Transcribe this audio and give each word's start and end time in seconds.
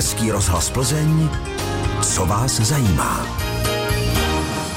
Český 0.00 0.30
rozhlas 0.30 0.70
Plzeň, 0.70 1.28
co 2.02 2.26
vás 2.26 2.60
zajímá. 2.60 3.26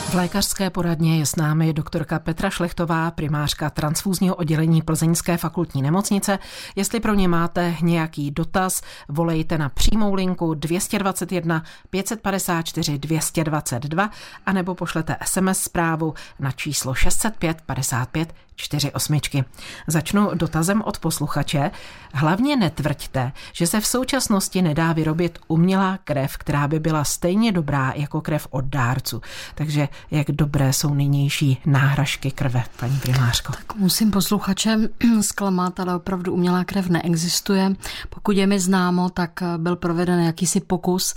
V 0.10 0.14
lékařské 0.14 0.70
poradně 0.70 1.20
je 1.20 1.26
s 1.26 1.36
námi 1.36 1.74
doktorka 1.74 2.20
Petra 2.20 2.50
Šlechtová, 2.50 3.12
primářka 3.12 3.70
transfúzního 3.70 4.36
oddělení 4.36 4.82
Plzeňské 4.82 5.38
fakultní 5.38 5.82
nemocnice. 5.82 6.40
Jestli 6.76 7.00
pro 7.00 7.14
ně 7.14 7.28
máte 7.28 7.76
nějaký 7.82 8.32
dotaz, 8.32 8.82
volejte 9.10 9.58
na 9.58 9.70
přímou 9.70 10.14
linku 10.14 10.54
221 10.54 11.64
554 11.90 13.00
222 13.00 14.10
anebo 14.46 14.76
pošlete 14.76 15.16
SMS 15.26 15.60
zprávu 15.60 16.14
na 16.40 16.52
číslo 16.52 16.94
605 16.94 17.62
55 17.62 18.34
čtyři 18.56 18.92
osmičky. 18.92 19.46
Začnu 19.88 20.30
dotazem 20.34 20.82
od 20.82 21.00
posluchače. 21.00 21.72
Hlavně 22.14 22.56
netvrďte, 22.56 23.32
že 23.54 23.68
se 23.68 23.82
v 23.82 23.88
současnosti 23.88 24.62
nedá 24.62 24.94
vyrobit 24.94 25.40
umělá 25.48 26.00
krev, 26.04 26.38
která 26.38 26.68
by 26.68 26.80
byla 26.80 27.04
stejně 27.04 27.52
dobrá 27.52 27.94
jako 27.96 28.22
krev 28.22 28.48
od 28.50 28.66
dárců. 28.66 29.22
Takže 29.56 29.88
jak 30.12 30.28
dobré 30.28 30.74
jsou 30.74 30.94
nynější 30.94 31.62
náhražky 31.66 32.32
krve, 32.32 32.64
paní 32.80 33.00
primářko? 33.00 33.54
Tak 33.54 33.76
musím 33.76 34.12
posluchačem 34.12 34.88
zklamat, 35.22 35.80
ale 35.80 35.96
opravdu 35.96 36.34
umělá 36.34 36.64
krev 36.64 36.90
neexistuje. 36.90 37.76
Pokud 38.10 38.38
je 38.38 38.48
mi 38.48 38.60
známo, 38.60 39.10
tak 39.10 39.44
byl 39.58 39.76
proveden 39.76 40.20
jakýsi 40.20 40.60
pokus 40.60 41.14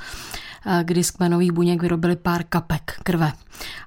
kdy 0.83 1.05
z 1.05 1.11
kmenových 1.11 1.52
buněk 1.52 1.83
vyrobili 1.83 2.16
pár 2.16 2.45
kapek 2.45 3.01
krve. 3.02 3.33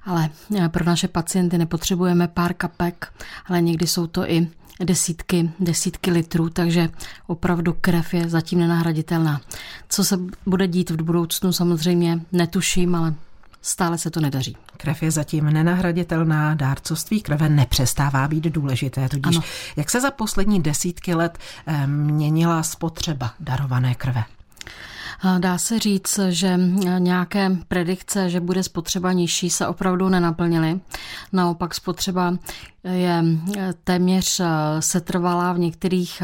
Ale 0.04 0.30
eh, 0.56 0.68
pro 0.68 0.84
naše 0.84 1.08
pacienty 1.08 1.58
nepotřebujeme 1.58 2.28
pár 2.28 2.54
kapek, 2.54 3.12
ale 3.46 3.60
někdy 3.60 3.86
jsou 3.86 4.06
to 4.06 4.30
i 4.30 4.48
desítky, 4.84 5.50
desítky 5.60 6.10
litrů, 6.10 6.50
takže 6.50 6.88
opravdu 7.26 7.76
krev 7.80 8.14
je 8.14 8.28
zatím 8.28 8.58
nenahraditelná. 8.58 9.40
Co 9.88 10.04
se 10.04 10.18
bude 10.46 10.68
dít 10.68 10.90
v 10.90 11.02
budoucnu, 11.02 11.52
samozřejmě 11.52 12.20
netuším, 12.32 12.94
ale 12.94 13.14
stále 13.62 13.98
se 13.98 14.10
to 14.10 14.20
nedaří. 14.20 14.56
Krev 14.76 15.02
je 15.02 15.10
zatím 15.10 15.44
nenahraditelná, 15.44 16.54
dárcovství 16.54 17.20
krve 17.20 17.48
nepřestává 17.48 18.28
být 18.28 18.44
důležité. 18.44 19.08
Tudíž 19.08 19.36
ano. 19.36 19.44
jak 19.76 19.90
se 19.90 20.00
za 20.00 20.10
poslední 20.10 20.62
desítky 20.62 21.14
let 21.14 21.38
eh, 21.66 21.86
měnila 21.86 22.62
spotřeba 22.62 23.34
darované 23.40 23.94
krve? 23.94 24.24
Dá 25.38 25.58
se 25.58 25.78
říct, 25.78 26.18
že 26.28 26.60
nějaké 26.98 27.56
predikce, 27.68 28.30
že 28.30 28.40
bude 28.40 28.62
spotřeba 28.62 29.12
nižší, 29.12 29.50
se 29.50 29.66
opravdu 29.66 30.08
nenaplnily. 30.08 30.80
Naopak 31.32 31.74
spotřeba 31.74 32.36
je 32.92 33.24
téměř 33.84 34.40
setrvalá 34.80 35.52
v 35.52 35.58
některých 35.58 36.22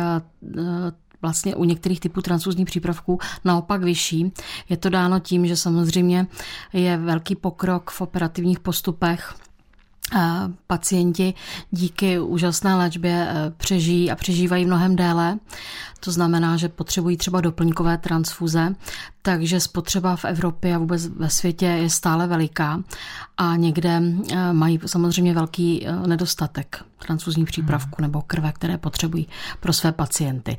vlastně 1.22 1.56
u 1.56 1.64
některých 1.64 2.00
typů 2.00 2.22
transfuzní 2.22 2.64
přípravků 2.64 3.18
naopak 3.44 3.82
vyšší. 3.82 4.32
Je 4.68 4.76
to 4.76 4.90
dáno 4.90 5.20
tím, 5.20 5.46
že 5.46 5.56
samozřejmě 5.56 6.26
je 6.72 6.96
velký 6.96 7.36
pokrok 7.36 7.90
v 7.90 8.00
operativních 8.00 8.60
postupech 8.60 9.34
pacienti 10.66 11.34
díky 11.70 12.18
úžasné 12.18 12.74
léčbě 12.74 13.28
eh, 13.30 13.52
přežijí 13.56 14.10
a 14.10 14.16
přežívají 14.16 14.64
mnohem 14.66 14.96
déle. 14.96 15.38
To 16.00 16.12
znamená, 16.12 16.56
že 16.56 16.68
potřebují 16.68 17.16
třeba 17.16 17.40
doplňkové 17.40 17.98
transfuze, 17.98 18.74
takže 19.22 19.60
spotřeba 19.60 20.16
v 20.16 20.24
Evropě 20.24 20.74
a 20.74 20.78
vůbec 20.78 21.06
ve 21.06 21.30
světě 21.30 21.66
je 21.66 21.90
stále 21.90 22.26
veliká 22.26 22.82
a 23.36 23.56
někde 23.56 24.02
eh, 24.32 24.52
mají 24.52 24.80
samozřejmě 24.86 25.34
velký 25.34 25.86
eh, 25.86 26.06
nedostatek 26.06 26.84
transfuzních 26.98 27.46
přípravků 27.46 28.02
nebo 28.02 28.22
krve, 28.22 28.52
které 28.52 28.78
potřebují 28.78 29.28
pro 29.60 29.72
své 29.72 29.92
pacienty. 29.92 30.56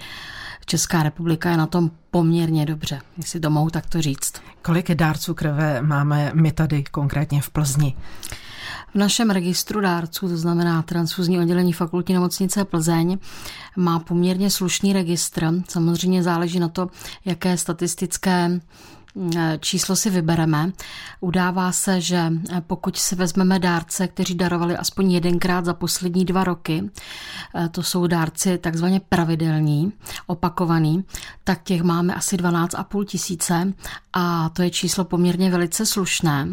Česká 0.65 1.03
republika 1.03 1.51
je 1.51 1.57
na 1.57 1.67
tom 1.67 1.91
poměrně 2.11 2.65
dobře, 2.65 2.99
jestli 3.17 3.39
to 3.39 3.49
mohu 3.49 3.69
takto 3.69 4.01
říct. 4.01 4.33
Kolik 4.61 4.91
dárců 4.91 5.33
krve 5.33 5.81
máme 5.81 6.31
my 6.33 6.51
tady 6.51 6.83
konkrétně 6.83 7.41
v 7.41 7.49
Plzni? 7.49 7.95
V 8.97 8.99
našem 8.99 9.29
registru 9.29 9.81
dárců, 9.81 10.29
to 10.29 10.37
znamená 10.37 10.81
transfuzní 10.81 11.39
oddělení 11.39 11.73
fakultní 11.73 12.13
nemocnice 12.13 12.65
Plzeň, 12.65 13.17
má 13.75 13.99
poměrně 13.99 14.49
slušný 14.49 14.93
registr. 14.93 15.53
Samozřejmě 15.69 16.23
záleží 16.23 16.59
na 16.59 16.69
to, 16.69 16.89
jaké 17.25 17.57
statistické 17.57 18.59
číslo 19.59 19.95
si 19.95 20.09
vybereme. 20.09 20.71
Udává 21.19 21.71
se, 21.71 22.01
že 22.01 22.33
eh, 22.49 22.61
pokud 22.67 22.97
si 22.97 23.15
vezmeme 23.15 23.59
dárce, 23.59 24.07
kteří 24.07 24.35
darovali 24.35 24.77
aspoň 24.77 25.11
jedenkrát 25.11 25.65
za 25.65 25.73
poslední 25.73 26.25
dva 26.25 26.43
roky, 26.43 26.83
eh, 27.55 27.69
to 27.69 27.83
jsou 27.83 28.07
dárci 28.07 28.57
takzvaně 28.57 29.01
pravidelní, 29.09 29.93
opakovaný, 30.27 31.03
tak 31.43 31.63
těch 31.63 31.81
máme 31.81 32.15
asi 32.15 32.37
12,5 32.37 33.05
tisíce 33.05 33.73
a 34.13 34.49
to 34.49 34.61
je 34.61 34.69
číslo 34.69 35.05
poměrně 35.05 35.49
velice 35.49 35.85
slušné. 35.85 36.47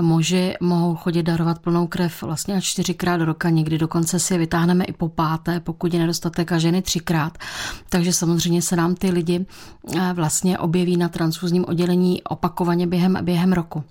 Muži 0.00 0.54
mohou 0.60 0.94
chodit 0.94 1.22
darovat 1.22 1.58
plnou 1.58 1.86
krev 1.86 2.22
vlastně 2.22 2.60
čtyřikrát 2.60 3.16
do 3.16 3.24
roka, 3.24 3.50
někdy 3.50 3.78
dokonce 3.78 4.18
si 4.18 4.34
je 4.34 4.38
vytáhneme 4.38 4.84
i 4.84 4.92
po 4.92 5.08
páté, 5.08 5.60
pokud 5.60 5.94
je 5.94 6.00
nedostatek 6.00 6.52
a 6.52 6.58
ženy 6.58 6.82
třikrát. 6.82 7.38
Takže 7.88 8.12
samozřejmě 8.12 8.62
se 8.62 8.76
nám 8.76 8.94
ty 8.94 9.10
lidi 9.10 9.46
vlastně 10.14 10.58
objeví 10.58 10.96
na 10.96 11.08
transfuzním 11.08 11.64
oddělení 11.64 11.81
oddělení 11.82 12.22
opakovaně 12.22 12.86
během, 12.86 13.18
během 13.22 13.52
roku. 13.52 13.84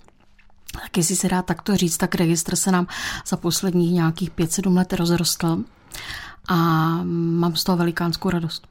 Tak 0.72 0.96
jestli 0.96 1.16
se 1.16 1.28
dá 1.28 1.42
takto 1.42 1.76
říct, 1.76 1.96
tak 1.96 2.14
registr 2.14 2.56
se 2.56 2.72
nám 2.72 2.86
za 3.26 3.36
posledních 3.36 3.92
nějakých 3.92 4.30
5-7 4.30 4.76
let 4.76 4.92
rozrostl 4.92 5.58
a 6.48 6.56
mám 7.04 7.56
z 7.56 7.64
toho 7.64 7.78
velikánskou 7.78 8.30
radost. 8.30 8.66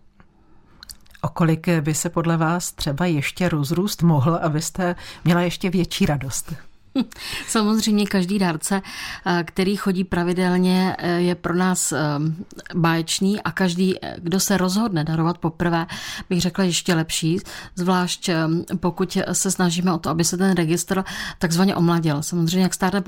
O 1.22 1.30
kolik 1.30 1.70
by 1.82 1.94
se 1.94 2.10
podle 2.10 2.38
vás 2.38 2.72
třeba 2.72 3.06
ještě 3.06 3.50
rozrůst 3.50 4.02
mohl, 4.02 4.40
abyste 4.42 4.96
měla 5.26 5.42
ještě 5.42 5.70
větší 5.70 6.06
radost? 6.06 6.54
Samozřejmě 7.48 8.06
každý 8.06 8.40
dárce, 8.40 8.82
eh, 9.26 9.44
který 9.44 9.76
chodí 9.76 10.04
pravidelně, 10.04 10.96
eh, 11.00 11.22
je 11.22 11.36
pro 11.36 11.56
nás 11.56 11.92
eh, 11.92 11.98
báječný 12.76 13.42
a 13.42 13.52
každý, 13.52 13.96
kdo 14.18 14.40
se 14.40 14.58
rozhodne 14.58 15.04
darovat 15.04 15.38
poprvé, 15.38 15.88
bych 16.30 16.42
řekla 16.42 16.64
ještě 16.64 16.96
lepší, 16.96 17.40
zvlášť 17.76 18.30
pokud 18.76 19.18
se 19.32 19.52
snažíme 19.52 19.94
o 19.94 19.98
to, 19.98 20.10
aby 20.10 20.24
se 20.24 20.38
ten 20.38 20.56
registr 20.56 21.04
takzvaně 21.40 21.76
omladil. 21.76 22.24
Samozřejmě, 22.24 22.64
jak 22.64 22.74
stárne 22.74 23.02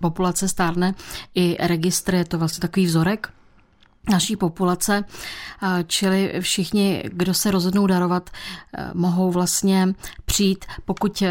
populace, 0.00 0.48
stárne, 0.48 0.94
i 1.34 1.56
registr 1.60 2.14
je 2.14 2.24
to 2.24 2.38
vlastně 2.38 2.60
takový 2.60 2.86
vzorek, 2.86 3.28
naší 4.10 4.36
populace, 4.36 5.04
čili 5.86 6.32
všichni, 6.40 7.02
kdo 7.12 7.34
se 7.34 7.50
rozhodnou 7.50 7.86
darovat, 7.86 8.30
mohou 8.94 9.30
vlastně 9.30 9.94
přijít, 10.24 10.64
pokud 10.84 11.22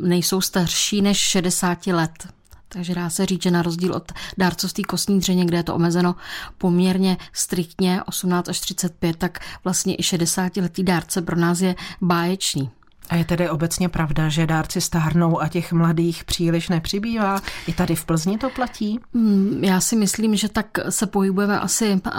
nejsou 0.00 0.40
starší 0.40 1.02
než 1.02 1.18
60 1.18 1.86
let. 1.86 2.28
Takže 2.68 2.94
dá 2.94 3.10
se 3.10 3.26
říct, 3.26 3.42
že 3.42 3.50
na 3.50 3.62
rozdíl 3.62 3.94
od 3.94 4.12
dárcovství 4.38 4.84
kostní 4.84 5.20
dřeně, 5.20 5.44
kde 5.44 5.56
je 5.56 5.62
to 5.62 5.74
omezeno 5.74 6.14
poměrně 6.58 7.16
striktně 7.32 8.02
18 8.02 8.48
až 8.48 8.60
35, 8.60 9.16
tak 9.16 9.40
vlastně 9.64 9.94
i 9.94 10.02
60-letý 10.02 10.82
dárce 10.82 11.22
pro 11.22 11.36
nás 11.36 11.60
je 11.60 11.74
báječný. 12.00 12.70
A 13.10 13.16
je 13.16 13.24
tedy 13.24 13.50
obecně 13.50 13.88
pravda, 13.88 14.28
že 14.28 14.46
dárci 14.46 14.80
stárnou 14.80 15.40
a 15.40 15.48
těch 15.48 15.72
mladých 15.72 16.24
příliš 16.24 16.68
nepřibývá? 16.68 17.40
I 17.66 17.72
tady 17.72 17.94
v 17.94 18.04
Plzni 18.04 18.38
to 18.38 18.50
platí? 18.50 19.00
Hmm, 19.14 19.64
já 19.64 19.80
si 19.80 19.96
myslím, 19.96 20.36
že 20.36 20.48
tak 20.48 20.66
se 20.88 21.06
pohybujeme 21.06 21.60
asi 21.60 22.00
eh, 22.06 22.10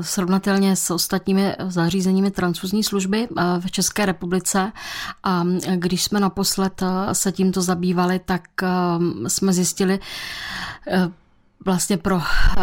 srovnatelně 0.00 0.76
s 0.76 0.90
ostatními 0.90 1.54
zařízeními 1.68 2.30
transfuzní 2.30 2.84
služby 2.84 3.28
eh, 3.38 3.42
v 3.60 3.70
České 3.70 4.06
republice. 4.06 4.72
A 5.24 5.44
když 5.76 6.04
jsme 6.04 6.20
naposled 6.20 6.82
eh, 6.82 7.14
se 7.14 7.32
tímto 7.32 7.62
zabývali, 7.62 8.20
tak 8.24 8.42
jsme 9.26 9.52
zjistili, 9.52 9.98
vlastně 11.64 11.96
pro, 11.96 12.22
eh, 12.56 12.60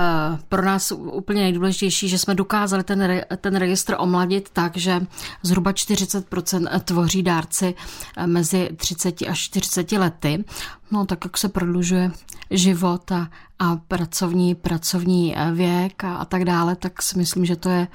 pro 0.50 0.66
nás 0.66 0.92
úplně 0.92 1.42
nejdůležitější, 1.42 2.10
že 2.10 2.18
jsme 2.18 2.36
dokázali 2.36 2.84
ten, 2.84 3.22
ten 3.38 3.56
registr 3.56 3.96
omladit 3.98 4.50
tak, 4.54 4.78
že 4.78 5.02
zhruba 5.44 5.72
40% 5.72 6.80
tvoří 6.80 7.24
dárci 7.24 7.76
eh, 8.18 8.28
mezi 8.28 8.70
30 8.76 9.22
až 9.22 9.40
40 9.40 9.92
lety. 9.92 10.44
No 10.92 11.06
tak 11.06 11.26
jak 11.26 11.38
se 11.38 11.50
prodlužuje 11.50 12.12
život 12.52 13.12
a, 13.12 13.30
a 13.60 13.76
pracovní, 13.76 14.56
pracovní 14.56 15.38
eh, 15.38 15.52
věk 15.52 16.04
a, 16.04 16.16
a 16.16 16.26
tak 16.26 16.46
dále, 16.46 16.76
tak 16.76 17.02
si 17.02 17.18
myslím, 17.18 17.46
že 17.46 17.56
to 17.56 17.70
je, 17.70 17.88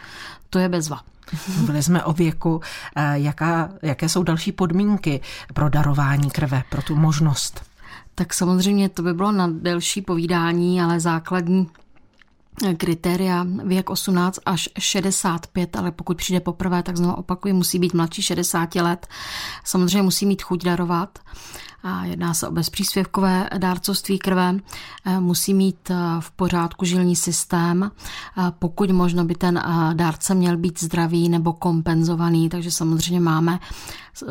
to 0.50 0.58
je 0.58 0.68
bezva. 0.68 1.00
Mluvili 1.56 1.82
jsme 1.82 2.04
o 2.04 2.12
věku. 2.12 2.60
Jaká, 3.14 3.70
jaké 3.82 4.08
jsou 4.08 4.22
další 4.22 4.52
podmínky 4.52 5.20
pro 5.54 5.68
darování 5.68 6.30
krve, 6.30 6.62
pro 6.70 6.82
tu 6.82 6.96
možnost? 6.96 7.73
Tak 8.14 8.34
samozřejmě 8.34 8.88
to 8.88 9.02
by 9.02 9.14
bylo 9.14 9.32
na 9.32 9.48
delší 9.52 10.02
povídání, 10.02 10.82
ale 10.82 11.00
základní 11.00 11.70
kritéria 12.76 13.46
věk 13.64 13.90
18 13.90 14.38
až 14.46 14.68
65, 14.78 15.76
ale 15.76 15.90
pokud 15.90 16.16
přijde 16.16 16.40
poprvé, 16.40 16.82
tak 16.82 16.96
znovu 16.96 17.14
opakuji, 17.14 17.54
musí 17.54 17.78
být 17.78 17.94
mladší 17.94 18.22
60 18.22 18.74
let. 18.74 19.06
Samozřejmě 19.64 20.02
musí 20.02 20.26
mít 20.26 20.42
chuť 20.42 20.64
darovat 20.64 21.18
a 21.84 22.04
jedná 22.04 22.34
se 22.34 22.48
o 22.48 22.52
bezpříspěvkové 22.52 23.48
dárcovství 23.58 24.18
krve, 24.18 24.54
musí 25.18 25.54
mít 25.54 25.90
v 26.20 26.30
pořádku 26.30 26.84
žilní 26.84 27.16
systém, 27.16 27.90
pokud 28.58 28.90
možno 28.90 29.24
by 29.24 29.34
ten 29.34 29.62
dárce 29.92 30.34
měl 30.34 30.56
být 30.56 30.80
zdravý 30.80 31.28
nebo 31.28 31.52
kompenzovaný, 31.52 32.48
takže 32.48 32.70
samozřejmě 32.70 33.20
máme 33.20 33.58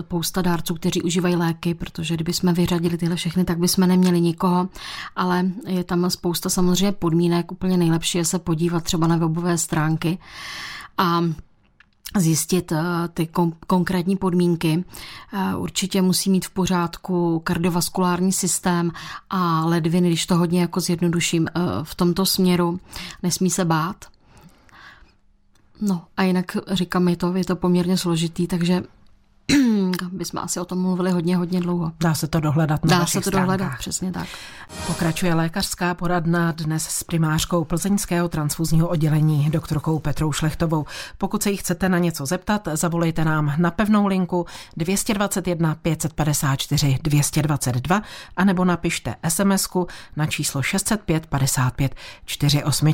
spousta 0.01 0.41
dárců, 0.41 0.75
kteří 0.75 1.01
užívají 1.01 1.35
léky, 1.35 1.73
protože 1.73 2.13
kdyby 2.13 2.33
jsme 2.33 2.53
vyřadili 2.53 2.97
tyhle 2.97 3.15
všechny, 3.15 3.45
tak 3.45 3.57
bychom 3.57 3.87
neměli 3.87 4.21
nikoho, 4.21 4.69
ale 5.15 5.45
je 5.67 5.83
tam 5.83 6.09
spousta 6.09 6.49
samozřejmě 6.49 6.91
podmínek. 6.91 7.51
Úplně 7.51 7.77
nejlepší 7.77 8.17
je 8.17 8.25
se 8.25 8.39
podívat 8.39 8.83
třeba 8.83 9.07
na 9.07 9.17
webové 9.17 9.57
stránky. 9.57 10.17
A 10.97 11.21
zjistit 12.17 12.71
eh, 12.71 12.83
ty 13.13 13.29
konkrétní 13.67 14.15
podmínky. 14.17 14.83
Eh, 15.33 15.55
určitě 15.55 16.01
musí 16.01 16.29
mít 16.29 16.45
v 16.45 16.49
pořádku 16.49 17.39
kardiovaskulární 17.39 18.31
systém 18.31 18.91
a 19.29 19.65
ledviny, 19.65 20.07
když 20.07 20.25
to 20.25 20.37
hodně 20.37 20.61
jako 20.61 20.79
zjednoduším 20.79 21.47
eh, 21.47 21.61
v 21.83 21.95
tomto 21.95 22.25
směru. 22.25 22.79
Nesmí 23.23 23.49
se 23.49 23.65
bát. 23.65 24.05
No 25.81 26.01
a 26.17 26.23
jinak 26.23 26.57
říkám, 26.71 27.07
je 27.07 27.15
to, 27.15 27.35
je 27.35 27.45
to 27.45 27.55
poměrně 27.55 27.97
složitý, 27.97 28.47
takže 28.47 28.83
bychom 30.11 30.39
asi 30.39 30.59
o 30.59 30.65
tom 30.65 30.81
mluvili 30.81 31.11
hodně, 31.11 31.37
hodně 31.37 31.61
dlouho. 31.61 31.91
Dá 31.99 32.13
se 32.13 32.27
to 32.27 32.39
dohledat 32.39 32.85
na 32.85 32.99
Dá 32.99 33.05
se 33.05 33.21
to 33.21 33.21
stránkách. 33.21 33.57
dohledat, 33.57 33.79
přesně 33.79 34.11
tak. 34.11 34.27
Pokračuje 34.87 35.33
lékařská 35.33 35.93
poradna 35.93 36.51
dnes 36.51 36.83
s 36.83 37.03
primářkou 37.03 37.63
plzeňského 37.63 38.29
transfuzního 38.29 38.87
oddělení 38.87 39.49
doktorkou 39.49 39.99
Petrou 39.99 40.31
Šlechtovou. 40.31 40.85
Pokud 41.17 41.43
se 41.43 41.51
jí 41.51 41.57
chcete 41.57 41.89
na 41.89 41.97
něco 41.97 42.25
zeptat, 42.25 42.67
zavolejte 42.73 43.25
nám 43.25 43.53
na 43.57 43.71
pevnou 43.71 44.07
linku 44.07 44.45
221 44.77 45.75
554 45.75 46.97
222 47.01 48.01
anebo 48.37 48.65
napište 48.65 49.15
sms 49.27 49.67
na 50.15 50.25
číslo 50.25 50.61
605 50.61 51.27
55 51.27 51.95
48. 52.25 52.93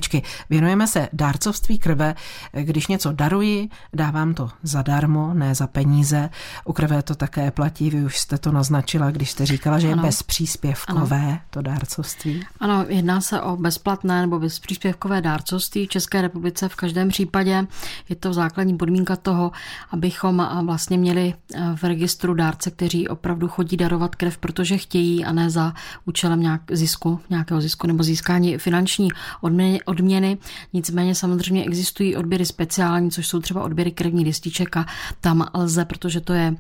Věnujeme 0.50 0.88
se 0.88 1.10
dárcovství 1.14 1.80
krve. 1.80 2.16
Když 2.52 2.88
něco 2.88 3.12
daruji, 3.12 3.70
dávám 3.94 4.34
to 4.34 4.50
zadarmo, 4.64 5.34
ne 5.34 5.56
za 5.56 5.68
peníze. 5.68 6.30
U 6.66 6.74
krve 6.74 7.04
to 7.04 7.16
také 7.16 7.52
platí, 7.52 7.90
vy 7.90 8.06
už 8.06 8.18
jste 8.18 8.38
to 8.38 8.52
naznačila, 8.52 9.12
když 9.12 9.32
jste 9.32 9.46
říkala, 9.46 9.80
že 9.80 9.88
je 9.88 9.94
ano. 9.94 10.04
bezpříspěvkové 10.04 11.26
ano. 11.28 11.40
to 11.50 11.62
dárcovství. 11.62 12.46
Ano, 12.60 12.86
jedná 12.88 13.22
se 13.22 13.42
o 13.42 13.58
bezplatné 13.58 14.22
nebo 14.22 14.40
bezpříspěvkové 14.40 15.22
dárcovství 15.22 15.86
v 15.86 15.90
České 15.90 16.22
republice. 16.22 16.70
V 16.70 16.76
každém 16.76 17.10
případě 17.10 17.68
je 18.10 18.16
to 18.16 18.34
základní 18.34 18.78
podmínka 18.78 19.16
toho, 19.16 19.52
abychom 19.92 20.50
vlastně 20.66 20.98
měli 20.98 21.34
v 21.76 21.84
registru 21.84 22.34
dárce, 22.34 22.72
kteří 22.72 23.08
opravdu 23.08 23.48
chodí 23.48 23.78
darovat 23.78 24.16
krev, 24.16 24.38
protože 24.38 24.78
chtějí 24.78 25.26
a 25.26 25.32
ne 25.32 25.50
za 25.50 25.74
účelem 26.06 26.42
nějak 26.42 26.62
zisku, 26.72 27.20
nějakého 27.30 27.62
zisku 27.62 27.88
nebo 27.88 28.04
získání 28.04 28.58
finanční 28.58 29.10
odměny. 29.42 29.80
odměny. 29.86 30.38
Nicméně 30.74 31.16
samozřejmě 31.16 31.66
existují 31.66 32.16
odběry 32.16 32.46
speciální, 32.46 33.12
což 33.12 33.28
jsou 33.28 33.40
třeba 33.40 33.64
odběry 33.64 33.92
krevní 33.92 34.24
lističek 34.24 34.78
a 34.78 34.86
tam 35.22 35.48
lze, 35.54 35.86
protože 35.86 36.22
to 36.22 36.29
je 36.34 36.56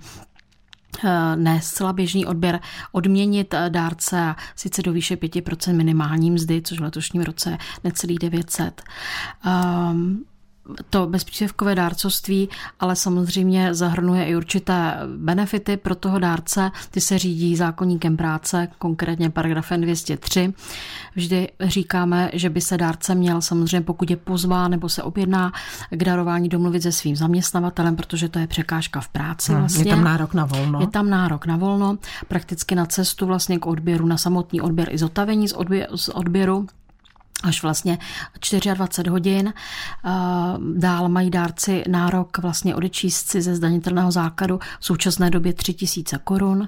eh, 1.05 1.35
ne 1.35 1.61
zcela 1.61 1.93
běžný 1.93 2.25
odběr, 2.25 2.59
odměnit 2.91 3.53
eh, 3.53 3.69
dárce 3.69 4.35
sice 4.55 4.81
do 4.81 4.93
výše 4.93 5.15
5% 5.15 5.75
minimální 5.75 6.31
mzdy, 6.31 6.61
což 6.61 6.79
v 6.79 6.83
letošním 6.83 7.21
roce 7.21 7.57
necelý 7.83 8.15
900. 8.15 8.81
Um, 9.91 10.25
to 10.89 11.07
bezpříspěvkové 11.07 11.75
dárcovství 11.75 12.49
ale 12.79 12.95
samozřejmě 12.95 13.73
zahrnuje 13.73 14.25
i 14.25 14.35
určité 14.35 14.97
benefity 15.17 15.77
pro 15.77 15.95
toho 15.95 16.19
dárce. 16.19 16.71
Ty 16.91 17.01
se 17.01 17.17
řídí 17.17 17.55
zákonníkem 17.55 18.17
práce, 18.17 18.67
konkrétně 18.77 19.29
paragrafem 19.29 19.81
203. 19.81 20.53
Vždy 21.15 21.47
říkáme, 21.61 22.29
že 22.33 22.49
by 22.49 22.61
se 22.61 22.77
dárce 22.77 23.15
měl 23.15 23.41
samozřejmě, 23.41 23.81
pokud 23.81 24.09
je 24.09 24.17
pozván 24.17 24.71
nebo 24.71 24.89
se 24.89 25.03
objedná 25.03 25.51
k 25.89 26.03
darování, 26.03 26.49
domluvit 26.49 26.81
se 26.81 26.91
svým 26.91 27.15
zaměstnavatelem, 27.15 27.95
protože 27.95 28.29
to 28.29 28.39
je 28.39 28.47
překážka 28.47 28.99
v 28.99 29.07
práci. 29.07 29.51
Hmm, 29.51 29.61
vlastně. 29.61 29.81
Je 29.81 29.95
tam 29.95 30.03
nárok 30.03 30.33
na 30.33 30.45
volno. 30.45 30.81
Je 30.81 30.87
tam 30.87 31.09
nárok 31.09 31.45
na 31.45 31.57
volno, 31.57 31.97
prakticky 32.27 32.75
na 32.75 32.85
cestu 32.85 33.25
vlastně 33.25 33.59
k 33.59 33.65
odběru, 33.65 34.05
na 34.05 34.17
samotný 34.17 34.61
odběr 34.61 34.87
i 34.91 34.97
zotavení 34.97 35.47
z 35.95 36.09
odběru 36.09 36.67
až 37.43 37.63
vlastně 37.63 37.97
24 38.73 39.09
hodin. 39.09 39.53
Dál 40.75 41.09
mají 41.09 41.29
dárci 41.29 41.83
nárok 41.87 42.37
vlastně 42.37 42.75
odečíst 42.75 43.29
si 43.29 43.41
ze 43.41 43.55
zdanitelného 43.55 44.11
základu 44.11 44.59
v 44.79 44.85
současné 44.85 45.29
době 45.29 45.53
3000 45.53 46.17
korun. 46.17 46.67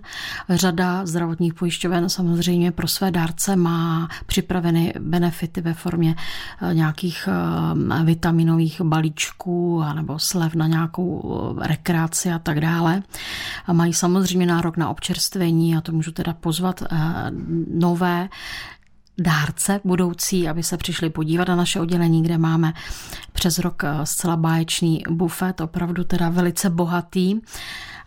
Řada 0.49 1.05
zdravotních 1.05 1.53
pojišťoven 1.53 2.09
samozřejmě 2.09 2.71
pro 2.71 2.87
své 2.87 3.11
dárce 3.11 3.55
má 3.55 4.09
připraveny 4.25 4.93
benefity 4.99 5.61
ve 5.61 5.73
formě 5.73 6.15
e, 6.61 6.73
nějakých 6.73 7.27
e, 7.27 8.03
vitaminových 8.03 8.81
balíčků 8.81 9.83
nebo 9.95 10.19
slev 10.19 10.55
na 10.55 10.67
nějakou 10.67 11.55
rekreaci 11.61 12.31
a 12.31 12.39
tak 12.39 12.59
dále. 12.59 13.03
Mají 13.71 13.93
samozřejmě 13.93 14.45
nárok 14.45 14.77
na 14.77 14.89
občerstvení 14.89 15.75
a 15.75 15.81
to 15.81 15.91
můžu 15.91 16.11
teda 16.11 16.33
pozvat 16.33 16.83
nové 17.73 18.29
dárce 19.21 19.81
budoucí, 19.83 20.49
aby 20.49 20.63
se 20.63 20.77
přišli 20.77 21.09
podívat 21.09 21.47
na 21.47 21.55
naše 21.55 21.79
oddělení, 21.79 22.23
kde 22.23 22.37
máme 22.37 22.73
přes 23.33 23.59
rok 23.59 23.83
eh, 23.83 24.05
zcela 24.05 24.35
báječný 24.35 25.03
bufet, 25.09 25.61
opravdu 25.61 26.03
teda 26.03 26.29
velice 26.29 26.69
bohatý. 26.69 27.39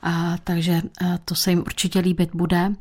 A, 0.03 0.37
takže 0.45 0.83
eh, 1.03 1.19
to 1.25 1.35
se 1.35 1.51
jim 1.51 1.59
určitě 1.59 2.01
líbit 2.01 2.31
bude 2.35 2.73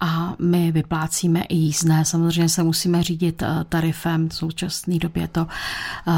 a 0.00 0.34
my 0.38 0.72
vyplácíme 0.72 1.42
i 1.42 1.56
jízdné. 1.56 2.04
Samozřejmě 2.04 2.48
se 2.48 2.62
musíme 2.62 3.02
řídit 3.02 3.42
eh, 3.42 3.46
tarifem. 3.68 4.28
V 4.28 4.34
současné 4.34 4.98
době 4.98 5.28
to 5.28 5.46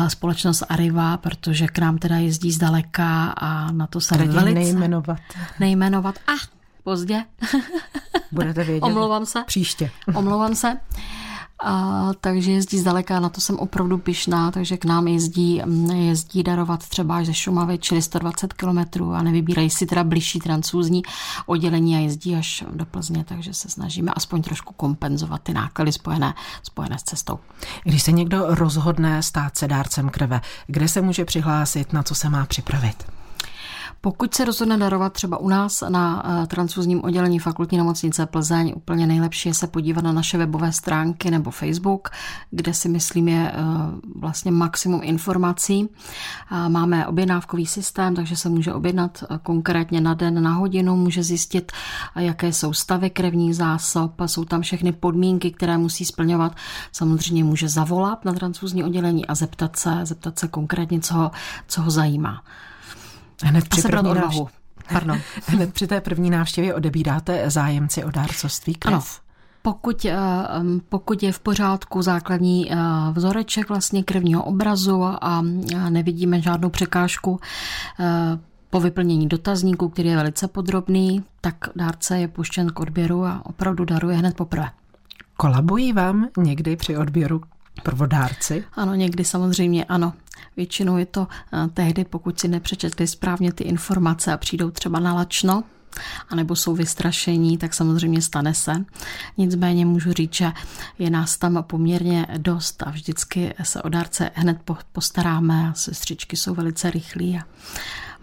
společnost 0.09 0.63
Arriva, 0.69 1.17
protože 1.17 1.67
k 1.67 1.79
nám 1.79 1.99
teda 1.99 2.17
jezdí 2.17 2.53
zdaleka 2.53 3.35
a 3.37 3.73
na 3.73 3.87
to 3.87 4.01
se 4.01 4.17
velice... 4.17 4.55
nejmenovat. 4.55 5.21
Nejmenovat. 5.61 6.15
A 6.27 6.33
ah, 6.33 6.49
pozdě. 6.85 7.25
Budete 8.33 8.65
vědět. 8.65 8.87
Omlouvám 8.87 9.27
se. 9.27 9.43
Příště. 9.47 9.91
Omlouvám 10.15 10.55
se. 10.55 10.77
A, 11.63 12.11
takže 12.21 12.53
jezdí 12.53 12.79
zdaleka, 12.79 13.21
na 13.21 13.29
to 13.29 13.41
jsem 13.41 13.59
opravdu 13.59 13.99
pyšná, 13.99 14.51
takže 14.51 14.77
k 14.77 14.85
nám 14.85 15.09
jezdí, 15.09 15.63
jezdí 15.95 16.43
darovat 16.43 16.89
třeba 16.89 17.17
až 17.17 17.27
ze 17.27 17.35
Šumavy, 17.35 17.79
čili 17.79 18.03
120 18.03 18.53
kilometrů 18.53 19.13
a 19.13 19.23
nevybírají 19.23 19.71
si 19.71 19.87
teda 19.87 20.05
blížší 20.05 20.39
transfúzní 20.39 21.03
oddělení 21.47 21.97
a 21.97 21.99
jezdí 21.99 22.37
až 22.37 22.65
do 22.73 22.87
Plzně, 22.87 23.25
takže 23.25 23.55
se 23.55 23.69
snažíme 23.69 24.13
aspoň 24.17 24.43
trošku 24.43 24.75
kompenzovat 24.75 25.43
ty 25.43 25.55
náklady 25.55 25.93
spojené, 25.93 26.35
spojené 26.63 26.99
s 26.99 27.03
cestou. 27.03 27.39
Když 27.85 28.03
se 28.03 28.13
někdo 28.13 28.45
rozhodne 28.49 29.23
stát 29.23 29.57
se 29.57 29.69
dárcem 29.69 30.09
krve, 30.09 30.41
kde 30.67 30.89
se 30.89 31.03
může 31.03 31.25
přihlásit, 31.25 31.93
na 31.93 32.03
co 32.03 32.15
se 32.15 32.29
má 32.29 32.47
připravit? 32.47 33.14
Pokud 34.05 34.35
se 34.35 34.45
rozhodne 34.45 34.79
darovat 34.79 35.13
třeba 35.13 35.39
u 35.39 35.49
nás 35.49 35.85
na 35.89 36.23
eh, 36.43 36.47
transfuzním 36.47 37.05
oddělení 37.05 37.39
fakultní 37.39 37.79
nemocnice 37.79 38.27
Plzeň, 38.27 38.73
úplně 38.77 39.07
nejlepší 39.07 39.49
je 39.49 39.55
se 39.55 39.67
podívat 39.67 40.05
na 40.05 40.13
naše 40.13 40.39
webové 40.39 40.73
stránky 40.73 41.31
nebo 41.31 41.51
Facebook, 41.51 42.09
kde 42.51 42.75
si 42.75 42.89
myslím 42.89 43.29
je 43.29 43.53
eh, 43.53 43.57
vlastně 44.15 44.51
maximum 44.51 45.01
informací. 45.03 45.89
Máme 46.69 47.07
objednávkový 47.07 47.67
systém, 47.67 48.15
takže 48.15 48.37
se 48.37 48.49
může 48.49 48.73
objednat 48.73 49.25
eh, 49.25 49.39
konkrétně 49.43 50.01
na 50.01 50.15
den, 50.15 50.43
na 50.43 50.53
hodinu, 50.53 50.97
může 50.97 51.23
zjistit, 51.23 51.73
jaké 52.17 52.53
jsou 52.53 52.73
stavy 52.73 53.11
krevních 53.11 53.57
zásob, 53.57 54.13
jsou 54.27 54.45
tam 54.45 54.63
všechny 54.63 54.93
podmínky, 54.93 55.51
které 55.51 55.79
musí 55.79 56.05
splňovat. 56.05 56.57
Samozřejmě 56.93 57.45
může 57.45 57.69
zavolat 57.69 58.25
na 58.25 58.33
transfuzní 58.33 58.85
oddělení 58.85 59.27
a 59.27 59.35
zeptat 59.35 59.77
se, 59.77 60.01
zeptat 60.03 60.39
se 60.39 60.49
konkrétně, 60.49 61.01
co 61.01 61.15
ho, 61.15 61.31
co 61.69 61.83
ho 61.83 61.91
zajímá. 61.91 62.43
Hned 63.45 63.69
při, 63.69 63.83
první 63.83 64.11
odvahu. 64.11 64.49
Pardon. 64.93 65.21
Hned 65.47 65.73
při 65.73 65.87
té 65.87 66.01
první 66.01 66.31
návštěvě 66.31 66.75
odebíráte 66.75 67.51
zájemci 67.51 68.05
o 68.05 68.11
dárcovství 68.11 68.75
krev? 68.75 68.95
Ano. 68.95 69.03
Pokud, 69.63 70.05
eh, 70.05 70.17
pokud 70.89 71.23
je 71.23 71.33
v 71.33 71.41
pořádku 71.41 72.03
základní 72.03 72.73
eh, 72.73 72.77
vzoreček 73.13 73.69
vlastně 73.69 74.03
krevního 74.03 74.45
obrazu 74.45 75.05
a 75.05 75.43
nevidíme 75.89 76.41
žádnou 76.41 76.71
překážku 76.71 77.41
eh, 78.01 78.39
po 78.71 78.81
vyplnění 78.81 79.29
dotazníku, 79.29 79.89
který 79.89 80.09
je 80.09 80.17
velice 80.17 80.49
podrobný, 80.49 81.25
tak 81.41 81.57
dárce 81.77 82.19
je 82.19 82.29
puštěn 82.29 82.69
k 82.69 82.81
odběru 82.81 83.25
a 83.25 83.43
opravdu 83.47 83.85
daruje 83.85 84.17
hned 84.17 84.37
poprvé. 84.37 84.71
Kolabují 85.37 85.93
vám 85.93 86.29
někdy 86.39 86.77
při 86.77 86.97
odběru 86.97 87.41
prvodárci? 87.83 88.65
Ano, 88.73 88.95
někdy 88.95 89.25
samozřejmě 89.25 89.85
ano. 89.85 90.13
Většinou 90.57 90.97
je 90.97 91.07
to 91.07 91.29
eh, 91.53 91.69
tehdy, 91.75 92.05
pokud 92.05 92.41
si 92.41 92.49
nepřečetli 92.49 93.07
správně 93.07 93.53
ty 93.53 93.65
informace 93.65 94.33
a 94.33 94.37
přijdou 94.37 94.71
třeba 94.71 95.01
na 95.01 95.15
lačno, 95.15 95.65
anebo 96.29 96.57
jsou 96.57 96.75
vystrašení, 96.75 97.59
tak 97.59 97.75
samozřejmě 97.75 98.23
stane 98.23 98.55
se. 98.55 98.85
Nicméně 99.37 99.87
můžu 99.87 100.13
říct, 100.13 100.35
že 100.35 100.53
je 100.99 101.11
nás 101.11 101.37
tam 101.37 101.65
poměrně 101.67 102.27
dost 102.37 102.83
a 102.83 102.91
vždycky 102.91 103.55
se 103.63 103.83
o 103.83 103.89
dárce 103.89 104.31
hned 104.35 104.59
postaráme 104.93 105.69
a 105.69 105.75
sestřičky 105.75 106.37
jsou 106.37 106.55
velice 106.55 106.91
rychlí 106.91 107.39
a 107.39 107.43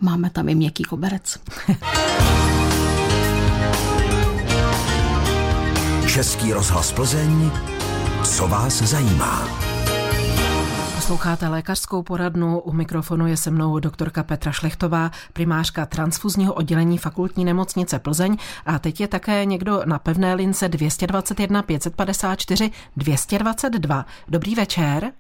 máme 0.02 0.30
tam 0.30 0.50
i 0.50 0.56
měkký 0.56 0.84
koberec. 0.84 1.40
Český 6.14 6.54
rozhlas 6.54 6.92
Plzeň, 6.92 7.52
co 8.24 8.48
vás 8.48 8.82
zajímá. 8.82 9.62
Posloucháte 10.96 11.48
lékařskou 11.48 12.04
poradnu, 12.04 12.60
u 12.60 12.74
mikrofonu 12.74 13.28
je 13.28 13.38
se 13.38 13.52
mnou 13.52 13.80
doktorka 13.80 14.24
Petra 14.24 14.52
Šlechtová, 14.52 15.10
primářka 15.34 15.86
transfuzního 15.86 16.54
oddělení 16.54 16.98
fakultní 16.98 17.46
nemocnice 17.46 18.00
Plzeň 18.00 18.38
a 18.66 18.80
teď 18.80 19.02
je 19.02 19.08
také 19.08 19.46
někdo 19.46 19.82
na 19.86 20.00
pevné 20.00 20.34
lince 20.34 20.70
221 20.70 21.64
554 21.64 22.72
222. 22.98 24.06
Dobrý 24.28 24.56
večer. 24.56 25.12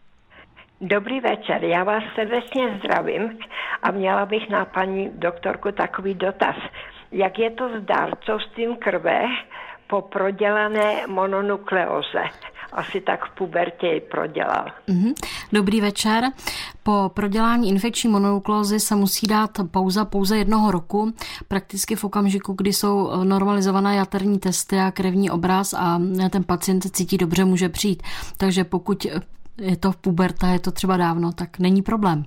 Dobrý 0.81 1.19
večer, 1.19 1.63
já 1.63 1.83
vás 1.83 2.03
srdečně 2.15 2.79
zdravím 2.79 3.39
a 3.83 3.91
měla 3.91 4.25
bych 4.25 4.49
na 4.49 4.65
paní 4.65 5.09
doktorku 5.13 5.71
takový 5.71 6.13
dotaz. 6.13 6.55
Jak 7.11 7.39
je 7.39 7.51
to 7.51 7.69
s 7.69 7.85
dárcovstvím 7.85 8.75
krve 8.75 9.21
po 9.87 10.01
prodělané 10.01 11.07
mononukleóze? 11.07 12.23
Asi 12.71 13.01
tak 13.01 13.25
v 13.25 13.35
pubertě 13.35 14.01
prodělal. 14.11 14.65
Mm-hmm. 14.89 15.13
Dobrý 15.53 15.81
večer. 15.81 16.23
Po 16.83 17.11
prodělání 17.13 17.69
infekční 17.69 18.09
mononukleózy 18.09 18.79
se 18.79 18.95
musí 18.95 19.27
dát 19.27 19.51
pauza 19.71 20.05
pouze 20.05 20.37
jednoho 20.37 20.71
roku, 20.71 21.13
prakticky 21.47 21.95
v 21.95 22.03
okamžiku, 22.03 22.53
kdy 22.53 22.73
jsou 22.73 23.23
normalizované 23.23 23.95
jaterní 23.95 24.39
testy 24.39 24.79
a 24.79 24.91
krevní 24.91 25.31
obraz 25.31 25.73
a 25.73 26.01
ten 26.29 26.43
pacient 26.43 26.81
se 26.83 26.89
cítí 26.89 27.17
dobře, 27.17 27.45
může 27.45 27.69
přijít. 27.69 28.03
Takže 28.37 28.63
pokud 28.63 29.05
je 29.57 29.77
to 29.77 29.91
v 29.91 29.97
puberta, 29.97 30.47
je 30.47 30.59
to 30.59 30.71
třeba 30.71 30.97
dávno, 30.97 31.31
tak 31.31 31.59
není 31.59 31.81
problém. 31.81 32.25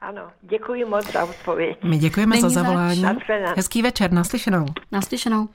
Ano, 0.00 0.22
děkuji 0.42 0.84
moc 0.84 1.12
za 1.12 1.24
odpověď. 1.24 1.78
My 1.84 1.98
děkujeme 1.98 2.30
Není 2.30 2.42
za 2.42 2.48
zavolání. 2.48 3.04
Hezký 3.56 3.82
večer, 3.82 4.12
naslyšenou. 4.12 4.66
Naslyšenou. 4.92 5.48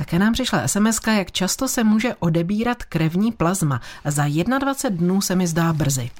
Také 0.00 0.18
nám 0.18 0.32
přišla 0.32 0.68
sms 0.68 1.00
jak 1.06 1.32
často 1.32 1.68
se 1.68 1.84
může 1.84 2.14
odebírat 2.14 2.84
krevní 2.84 3.32
plazma. 3.32 3.80
Za 4.04 4.24
21 4.58 4.90
dnů 4.90 5.20
se 5.20 5.36
mi 5.36 5.46
zdá 5.46 5.72
brzy. 5.72 6.10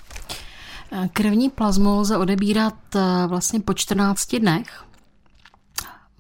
Krevní 1.13 1.51
plazmu 1.51 2.01
lze 2.01 2.17
odebírat 2.17 2.75
eh, 2.97 3.27
vlastně 3.27 3.61
po 3.61 3.75
14 3.75 4.37
dnech. 4.37 4.85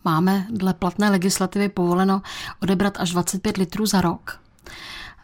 Máme 0.04 0.46
dle 0.50 0.74
platné 0.74 1.10
legislativy 1.10 1.68
povoleno 1.68 2.22
odebrat 2.62 3.00
až 3.00 3.10
25 3.10 3.56
litrů 3.56 3.86
za 3.86 4.00
rok. 4.00 4.40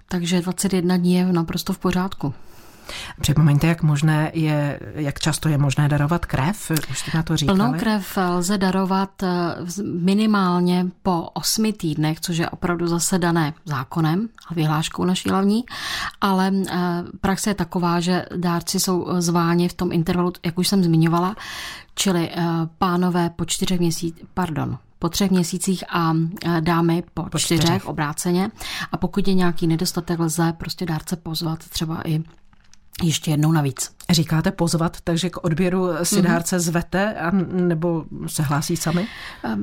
Takže 0.08 0.40
21 0.40 0.96
dní 0.96 1.14
je 1.14 1.32
naprosto 1.32 1.72
v 1.72 1.78
pořádku. 1.78 2.34
Připomeňte, 3.20 3.66
jak 3.66 3.82
možné 3.82 4.30
je, 4.34 4.80
jak 4.94 5.18
často 5.18 5.48
je 5.48 5.58
možné 5.58 5.88
darovat 5.88 6.26
krev, 6.26 6.70
už 6.90 6.98
jste 6.98 7.10
na 7.14 7.22
to 7.22 7.36
říkali. 7.36 7.58
Plnou 7.58 7.72
krev 7.78 8.18
lze 8.28 8.58
darovat 8.58 9.22
eh, 9.22 9.28
minimálně 9.84 10.86
po 11.02 11.22
osmi 11.22 11.72
týdnech, 11.72 12.20
což 12.20 12.36
je 12.36 12.50
opravdu 12.50 12.86
zase 12.86 13.18
dané 13.18 13.54
zákonem 13.64 14.28
a 14.48 14.54
vyhláškou 14.54 15.04
naší 15.04 15.30
hlavní, 15.30 15.64
ale 16.20 16.52
eh, 16.54 16.76
praxe 17.20 17.50
je 17.50 17.54
taková, 17.54 18.00
že 18.00 18.24
dárci 18.36 18.80
jsou 18.80 19.06
zváni 19.18 19.68
v 19.68 19.74
tom 19.74 19.92
intervalu, 19.92 20.32
jak 20.44 20.58
už 20.58 20.68
jsem 20.68 20.84
zmiňovala, 20.84 21.36
čili 21.94 22.30
eh, 22.30 22.44
pánové 22.78 23.30
po 23.30 23.44
čtyřech 23.44 23.80
měsících, 23.80 24.24
pardon, 24.34 24.78
po 24.98 25.08
třech 25.08 25.30
měsících 25.30 25.84
a 25.90 26.14
dámy 26.60 27.02
po, 27.14 27.22
po 27.22 27.38
čtyřech, 27.38 27.64
čtyřech 27.64 27.86
obráceně. 27.86 28.50
A 28.92 28.96
pokud 28.96 29.28
je 29.28 29.34
nějaký 29.34 29.66
nedostatek, 29.66 30.18
lze 30.18 30.52
prostě 30.52 30.86
dárce 30.86 31.16
pozvat 31.16 31.58
třeba 31.68 32.08
i 32.08 32.22
ještě 33.02 33.30
jednou 33.30 33.52
navíc. 33.52 33.90
Říkáte 34.10 34.50
pozvat, 34.50 34.96
takže 35.04 35.30
k 35.30 35.44
odběru 35.44 35.88
si 36.02 36.22
dárce 36.22 36.60
zvete 36.60 37.14
a, 37.14 37.30
nebo 37.52 38.04
se 38.26 38.42
hlásí 38.42 38.76
sami? 38.76 39.06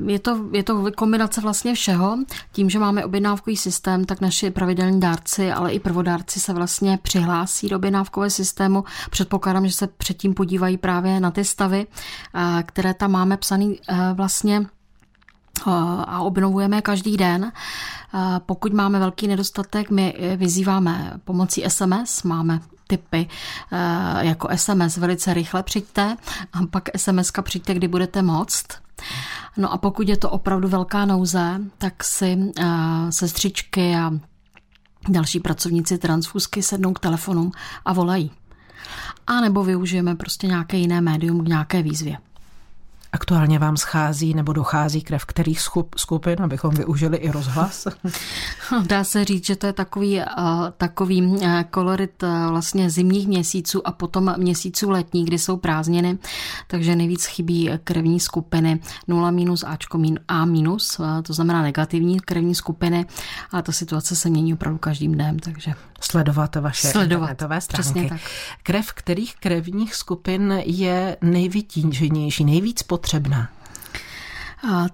Je 0.06 0.18
to, 0.18 0.44
je 0.52 0.62
to 0.62 0.90
kombinace 0.96 1.40
vlastně 1.40 1.74
všeho. 1.74 2.18
Tím, 2.52 2.70
že 2.70 2.78
máme 2.78 3.04
objednávkový 3.04 3.56
systém, 3.56 4.04
tak 4.04 4.20
naši 4.20 4.50
pravidelní 4.50 5.00
dárci, 5.00 5.52
ale 5.52 5.72
i 5.72 5.80
prvodárci 5.80 6.40
se 6.40 6.52
vlastně 6.52 6.98
přihlásí 7.02 7.68
do 7.68 7.76
objednávkového 7.76 8.30
systému. 8.30 8.84
Předpokládám, 9.10 9.66
že 9.66 9.72
se 9.72 9.86
předtím 9.86 10.34
podívají 10.34 10.76
právě 10.76 11.20
na 11.20 11.30
ty 11.30 11.44
stavy, 11.44 11.86
které 12.66 12.94
tam 12.94 13.10
máme 13.10 13.36
psaný 13.36 13.80
vlastně 14.14 14.66
a 16.06 16.20
obnovujeme 16.20 16.82
každý 16.82 17.16
den. 17.16 17.52
Pokud 18.46 18.72
máme 18.72 18.98
velký 18.98 19.28
nedostatek, 19.28 19.90
my 19.90 20.36
vyzýváme 20.36 21.12
pomocí 21.24 21.64
SMS, 21.68 22.22
máme 22.22 22.60
typy 22.86 23.28
jako 24.20 24.48
SMS 24.54 24.96
velice 24.96 25.34
rychle 25.34 25.62
přijďte 25.62 26.16
a 26.52 26.66
pak 26.70 26.88
SMS-ka 26.88 27.42
přijďte, 27.42 27.74
kdy 27.74 27.88
budete 27.88 28.22
moct. 28.22 28.66
No 29.56 29.72
a 29.72 29.78
pokud 29.78 30.08
je 30.08 30.16
to 30.16 30.30
opravdu 30.30 30.68
velká 30.68 31.04
nouze, 31.04 31.60
tak 31.78 32.04
si 32.04 32.38
sestřičky 33.10 33.96
a 33.96 34.12
další 35.08 35.40
pracovníci 35.40 35.98
transfusky 35.98 36.62
sednou 36.62 36.92
k 36.92 37.00
telefonům 37.00 37.52
a 37.84 37.92
volají. 37.92 38.30
A 39.26 39.40
nebo 39.40 39.64
využijeme 39.64 40.14
prostě 40.14 40.46
nějaké 40.46 40.76
jiné 40.76 41.00
médium 41.00 41.44
k 41.44 41.48
nějaké 41.48 41.82
výzvě. 41.82 42.18
Aktuálně 43.14 43.58
vám 43.58 43.76
schází 43.76 44.34
nebo 44.34 44.52
dochází 44.52 45.02
krev 45.02 45.24
kterých 45.24 45.60
skupin, 45.96 46.42
abychom 46.42 46.74
využili 46.74 47.16
i 47.16 47.30
rozhlas? 47.30 47.86
Dá 48.86 49.04
se 49.04 49.24
říct, 49.24 49.46
že 49.46 49.56
to 49.56 49.66
je 49.66 49.72
takový, 49.72 50.20
takový 50.76 51.40
kolorit 51.70 52.24
vlastně 52.48 52.90
zimních 52.90 53.28
měsíců 53.28 53.86
a 53.86 53.92
potom 53.92 54.34
měsíců 54.36 54.90
letní, 54.90 55.24
kdy 55.24 55.38
jsou 55.38 55.56
prázdniny, 55.56 56.18
takže 56.66 56.96
nejvíc 56.96 57.24
chybí 57.24 57.70
krevní 57.84 58.20
skupiny 58.20 58.80
0 59.08 59.30
minus 59.30 59.64
Ačko 59.66 60.00
A 60.28 60.44
minus, 60.44 61.00
to 61.22 61.32
znamená 61.32 61.62
negativní 61.62 62.20
krevní 62.20 62.54
skupiny 62.54 63.06
a 63.52 63.62
ta 63.62 63.72
situace 63.72 64.16
se 64.16 64.30
mění 64.30 64.54
opravdu 64.54 64.78
každým 64.78 65.12
dnem, 65.12 65.38
takže 65.38 65.72
sledovat 66.00 66.56
vaše 66.56 66.88
sledovat, 66.88 67.30
internetové 67.30 67.60
stránky. 67.60 67.82
Přesně 67.82 68.08
tak. 68.08 68.20
Krev 68.62 68.92
kterých 68.92 69.36
krevních 69.36 69.94
skupin 69.94 70.62
je 70.64 71.16
nejvytíženější, 71.22 72.44
nejvíc 72.44 72.82
potřebná? 73.04 73.48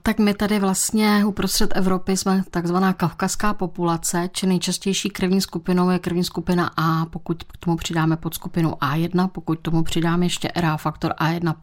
Tak 0.03 0.19
my 0.19 0.35
tady 0.35 0.59
vlastně 0.59 1.25
uprostřed 1.25 1.77
Evropy 1.77 2.17
jsme 2.17 2.43
takzvaná 2.51 2.93
kavkazská 2.93 3.55
populace, 3.55 4.29
či 4.33 4.47
nejčastější 4.47 5.09
krevní 5.11 5.41
skupinou 5.41 5.91
je 5.91 5.99
krevní 5.99 6.25
skupina 6.25 6.71
A, 6.77 7.07
pokud 7.07 7.43
k 7.45 7.57
tomu 7.57 7.77
přidáme 7.77 8.17
pod 8.17 8.35
skupinu 8.35 8.71
A1, 8.71 9.29
pokud 9.29 9.59
k 9.59 9.63
tomu 9.63 9.83
přidáme 9.83 10.27
ještě 10.27 10.53
RA 10.57 10.77
faktor 10.77 11.15
A1+. 11.21 11.55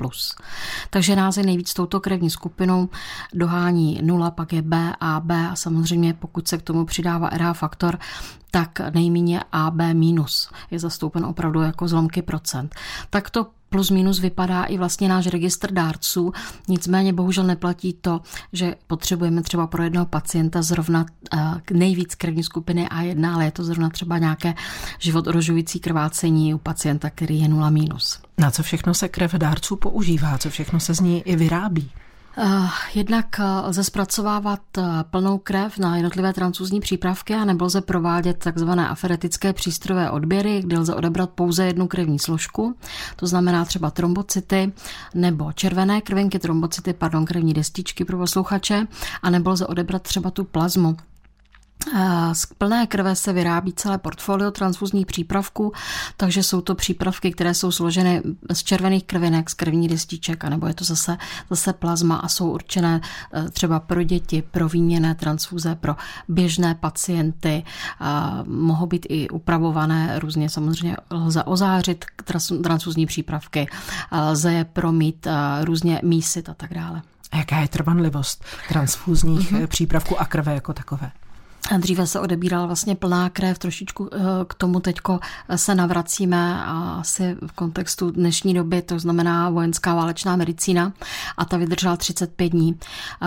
Takže 0.89 1.16
nás 1.16 1.38
je 1.38 1.44
nejvíc 1.44 1.74
touto 1.74 2.00
krevní 2.00 2.30
skupinou, 2.30 2.89
dohání 3.34 4.00
0, 4.04 4.32
pak 4.32 4.54
je 4.54 4.62
B, 4.62 4.94
AB 5.00 5.32
a 5.32 5.56
samozřejmě 5.56 6.13
pokud 6.13 6.48
se 6.48 6.58
k 6.58 6.62
tomu 6.62 6.86
přidává 6.86 7.30
RA 7.30 7.54
faktor, 7.54 8.00
tak 8.51 8.80
nejméně 8.94 9.42
AB 9.51 9.82
minus 9.94 10.50
je 10.72 10.80
zastoupen 10.80 11.25
opravdu 11.25 11.62
jako 11.62 11.88
zlomky 11.88 12.22
procent. 12.22 12.75
Tak 13.10 13.30
to 13.30 13.48
plus 13.70 13.89
minus 13.89 14.20
vypadá 14.20 14.63
i 14.63 14.77
vlastně 14.77 15.10
náš 15.10 15.27
registr 15.27 15.72
dárců. 15.72 16.34
Nicméně 16.68 17.13
bohužel 17.13 17.44
neplatí 17.44 17.94
to, 17.94 18.22
že 18.54 18.75
potřebujeme 18.88 19.42
třeba 19.42 19.68
pro 19.68 19.84
jednoho 19.84 20.06
pacienta 20.06 20.62
zrovna 20.62 21.06
nejvíc 21.72 22.16
krevní 22.16 22.44
skupiny 22.44 22.88
A1, 22.88 23.34
ale 23.34 23.46
je 23.46 23.51
to 23.51 23.63
zrovna 23.63 23.89
třeba 23.89 24.18
nějaké 24.18 24.54
život 25.00 25.27
ohrožující 25.27 25.80
krvácení 25.80 26.54
u 26.54 26.58
pacienta, 26.58 27.10
který 27.10 27.39
je 27.39 27.48
0 27.48 27.70
minus. 27.70 28.20
Na 28.38 28.51
co 28.51 28.63
všechno 28.63 28.94
se 28.94 29.08
krev 29.08 29.34
dárců 29.34 29.75
používá? 29.75 30.38
Co 30.38 30.50
všechno 30.50 30.80
se 30.80 30.94
z 30.94 31.00
ní 31.00 31.22
i 31.22 31.36
vyrábí? 31.36 31.92
Jednak 32.94 33.25
lze 33.63 33.84
zpracovávat 33.84 34.60
plnou 35.12 35.38
krev 35.38 35.77
na 35.77 35.96
jednotlivé 35.96 36.34
transfuzní 36.34 36.79
přípravky 36.79 37.34
a 37.34 37.46
nebo 37.46 37.65
lze 37.65 37.82
provádět 37.82 38.38
takzvané 38.38 38.89
aferetické 38.89 39.53
přístrojové 39.53 40.12
odběry, 40.12 40.62
kde 40.62 40.79
lze 40.79 40.96
odebrat 40.96 41.29
pouze 41.29 41.65
jednu 41.65 41.88
krevní 41.88 42.20
složku, 42.20 42.75
to 43.15 43.27
znamená 43.27 43.65
třeba 43.65 43.91
trombocyty 43.91 44.74
nebo 45.13 45.51
červené 45.51 46.01
krvinky, 46.01 46.39
trombocyty, 46.39 46.94
pardon, 46.94 47.25
krevní 47.25 47.53
destičky 47.53 48.06
pro 48.06 48.17
posluchače, 48.17 48.88
a 49.22 49.29
nebo 49.29 49.50
lze 49.50 49.67
odebrat 49.67 50.01
třeba 50.01 50.32
tu 50.32 50.44
plazmu, 50.44 50.98
z 52.34 52.46
plné 52.46 52.88
krve 52.88 53.15
se 53.15 53.34
vyrábí 53.34 53.74
celé 53.74 53.98
portfolio 53.98 54.51
transfuzních 54.51 55.06
přípravků, 55.06 55.74
takže 56.17 56.44
jsou 56.44 56.62
to 56.62 56.75
přípravky, 56.75 57.32
které 57.32 57.53
jsou 57.53 57.72
složeny 57.72 58.22
z 58.53 58.63
červených 58.63 59.03
krvinek, 59.03 59.50
z 59.50 59.53
krevní 59.53 59.88
destiček, 59.88 60.46
anebo 60.46 60.67
je 60.67 60.74
to 60.74 60.84
zase, 60.84 61.17
zase 61.50 61.74
plazma 61.74 62.15
a 62.15 62.27
jsou 62.27 62.51
určené 62.51 63.01
eh, 63.34 63.50
třeba 63.50 63.79
pro 63.79 64.03
děti, 64.03 64.44
pro 64.51 64.70
výměné 64.70 65.15
transfuze, 65.15 65.75
pro 65.75 65.96
běžné 66.27 66.75
pacienty. 66.75 67.63
Mohou 68.46 68.86
být 68.86 69.06
i 69.10 69.29
upravované 69.29 70.20
různě, 70.20 70.50
samozřejmě 70.50 70.98
lze 71.12 71.44
ozářit 71.44 72.06
transfuzní 72.63 73.06
přípravky, 73.06 73.67
lze 74.12 74.53
je 74.53 74.65
promít, 74.65 75.27
různě 75.63 76.01
mísit 76.03 76.50
a 76.50 76.53
tak 76.53 76.74
dále. 76.74 77.01
A 77.32 77.38
jaká 77.38 77.60
je 77.60 77.67
trvanlivost 77.67 78.46
transfuzních 78.70 79.53
mm-hmm. 79.53 79.67
přípravků 79.67 80.22
a 80.22 80.25
krve 80.25 80.53
jako 80.53 80.74
takové? 80.74 81.12
Dříve 81.77 82.07
se 82.07 82.19
odebírala 82.19 82.65
vlastně 82.65 82.95
plná 82.95 83.29
krev, 83.29 83.59
trošičku 83.59 84.09
eh, 84.13 84.19
k 84.47 84.53
tomu 84.53 84.79
teďko 84.79 85.19
se 85.55 85.75
navracíme 85.75 86.63
a 86.63 86.97
asi 87.00 87.36
v 87.47 87.51
kontextu 87.51 88.12
dnešní 88.12 88.53
doby, 88.53 88.81
to 88.81 89.00
znamená 89.00 89.50
vojenská 89.50 89.95
válečná 89.95 90.36
medicína 90.36 90.93
a 91.38 91.45
ta 91.45 91.57
vydržela 91.57 91.97
35 91.97 92.50
dní. 92.50 92.79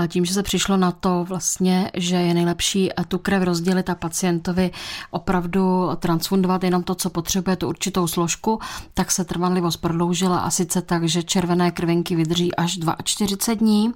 Tím, 0.09 0.25
že 0.25 0.35
se 0.35 0.43
přišlo 0.43 0.77
na 0.77 0.93
to 0.93 1.25
vlastně, 1.29 1.91
že 1.95 2.17
je 2.17 2.35
nejlepší 2.35 2.91
tu 3.09 3.19
krev 3.19 3.43
rozdělit 3.43 3.91
a 3.91 3.95
pacientovi 3.95 4.71
opravdu 5.11 5.91
transfundovat 5.97 6.65
jenom 6.65 6.83
to, 6.83 6.95
co 6.95 7.11
potřebuje, 7.11 7.57
tu 7.57 7.69
určitou 7.69 8.07
složku, 8.07 8.61
tak 8.95 9.11
se 9.11 9.25
trvanlivost 9.25 9.81
prodloužila 9.81 10.39
a 10.39 10.51
sice 10.51 10.83
tak, 10.83 11.09
že 11.09 11.23
červené 11.23 11.71
krvinky 11.71 12.17
vydrží 12.17 12.55
až 12.55 12.79
42 13.05 13.55
dní, 13.55 13.93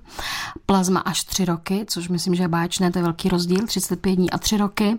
plazma 0.66 1.00
až 1.00 1.24
3 1.24 1.44
roky, 1.44 1.84
což 1.88 2.08
myslím, 2.08 2.34
že 2.34 2.42
je 2.42 2.48
báječné, 2.48 2.90
to 2.90 2.98
je 2.98 3.02
velký 3.02 3.28
rozdíl, 3.28 3.66
35 3.66 4.16
dní 4.16 4.34
a 4.35 4.38
tři 4.38 4.57
roky 4.57 4.99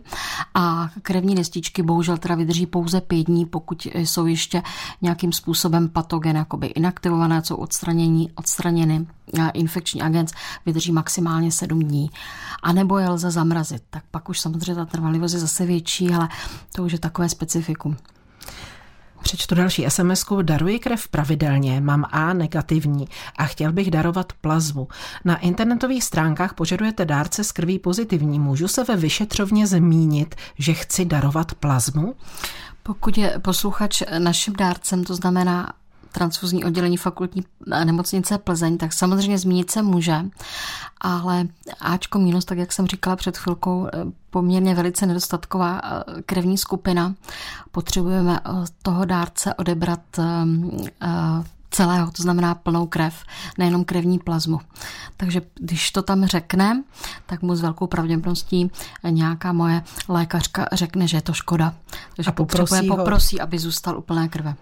a 0.54 0.90
krevní 1.02 1.36
destičky 1.36 1.84
bohužel 1.84 2.18
teda 2.18 2.36
vydrží 2.36 2.66
pouze 2.66 3.02
pět 3.02 3.24
dní, 3.24 3.46
pokud 3.46 3.86
jsou 3.96 4.26
ještě 4.26 4.64
nějakým 5.02 5.32
způsobem 5.32 5.90
patogen 5.90 6.36
jakoby 6.36 6.68
inaktivované, 6.68 7.44
jsou 7.44 7.56
odstranění, 7.56 8.32
odstraněny 8.36 9.08
infekční 9.54 10.02
agent 10.02 10.32
vydrží 10.66 10.92
maximálně 10.92 11.52
7 11.52 11.80
dní. 11.80 12.10
A 12.64 12.74
nebo 12.74 12.98
je 12.98 13.10
lze 13.10 13.32
zamrazit, 13.32 13.84
tak 13.90 14.04
pak 14.12 14.30
už 14.30 14.40
samozřejmě 14.40 14.76
ta 14.76 14.86
trvanlivost 14.86 15.34
je 15.34 15.40
zase 15.40 15.66
větší, 15.66 16.14
ale 16.14 16.30
to 16.76 16.84
už 16.84 16.92
je 16.92 17.00
takové 17.00 17.30
specifikum. 17.30 17.98
Přečtu 19.26 19.56
další 19.56 19.86
sms 19.90 20.24
-ku. 20.24 20.42
Daruji 20.42 20.80
krev 20.80 21.08
pravidelně, 21.08 21.82
mám 21.82 22.06
A 22.12 22.34
negativní 22.34 23.08
a 23.38 23.46
chtěl 23.46 23.72
bych 23.72 23.92
darovat 23.92 24.34
plazmu. 24.34 24.88
Na 25.26 25.38
internetových 25.38 26.04
stránkách 26.04 26.54
požadujete 26.54 27.06
dárce 27.06 27.44
z 27.44 27.52
krví 27.52 27.80
pozitivní. 27.80 28.40
Můžu 28.40 28.68
se 28.68 28.84
ve 28.84 28.96
vyšetřovně 28.96 29.68
zmínit, 29.68 30.36
že 30.58 30.74
chci 30.74 31.06
darovat 31.06 31.54
plazmu? 31.54 32.16
Pokud 32.84 33.18
je 33.18 33.40
posluchač 33.40 34.02
naším 34.20 34.54
dárcem, 34.54 35.04
to 35.04 35.16
znamená 35.16 35.74
transfuzní 36.16 36.64
oddělení 36.64 36.98
fakultní 36.98 37.44
nemocnice 37.84 38.38
Plzeň, 38.38 38.78
tak 38.78 38.94
samozřejmě 38.94 39.38
zmínit 39.38 39.72
se 39.72 39.82
může, 39.82 40.26
ale 41.02 41.48
Ačko 41.80 42.20
minus, 42.20 42.46
tak 42.46 42.58
jak 42.58 42.72
jsem 42.72 42.88
říkala 42.88 43.16
před 43.16 43.38
chvilkou, 43.38 43.88
poměrně 44.30 44.76
velice 44.76 45.06
nedostatková 45.06 45.82
eh, 45.84 46.22
krevní 46.26 46.58
skupina. 46.58 47.16
Potřebujeme 47.72 48.40
eh, 48.46 48.50
toho 48.82 49.06
dárce 49.06 49.54
odebrat 49.54 50.00
eh, 50.20 50.24
celého, 51.72 52.12
to 52.12 52.24
znamená 52.24 52.56
plnou 52.56 52.88
krev, 52.88 53.24
nejenom 53.58 53.86
krevní 53.86 54.20
plazmu. 54.20 54.60
Takže 55.18 55.42
když 55.60 55.92
to 55.92 56.02
tam 56.02 56.26
řekne, 56.26 56.84
tak 57.26 57.42
mu 57.42 57.56
s 57.56 57.62
velkou 57.62 57.88
pravděpodobností 57.88 58.72
nějaká 59.10 59.54
moje 59.54 59.84
lékařka 60.08 60.68
řekne, 60.72 61.08
že 61.08 61.18
je 61.18 61.22
to 61.22 61.34
škoda. 61.34 61.74
Takže 62.16 62.30
a 62.30 62.32
poprosí, 62.32 62.88
poprosí, 62.88 63.42
aby 63.42 63.60
zůstal 63.60 63.98
úplné 63.98 64.28
krve. 64.28 64.56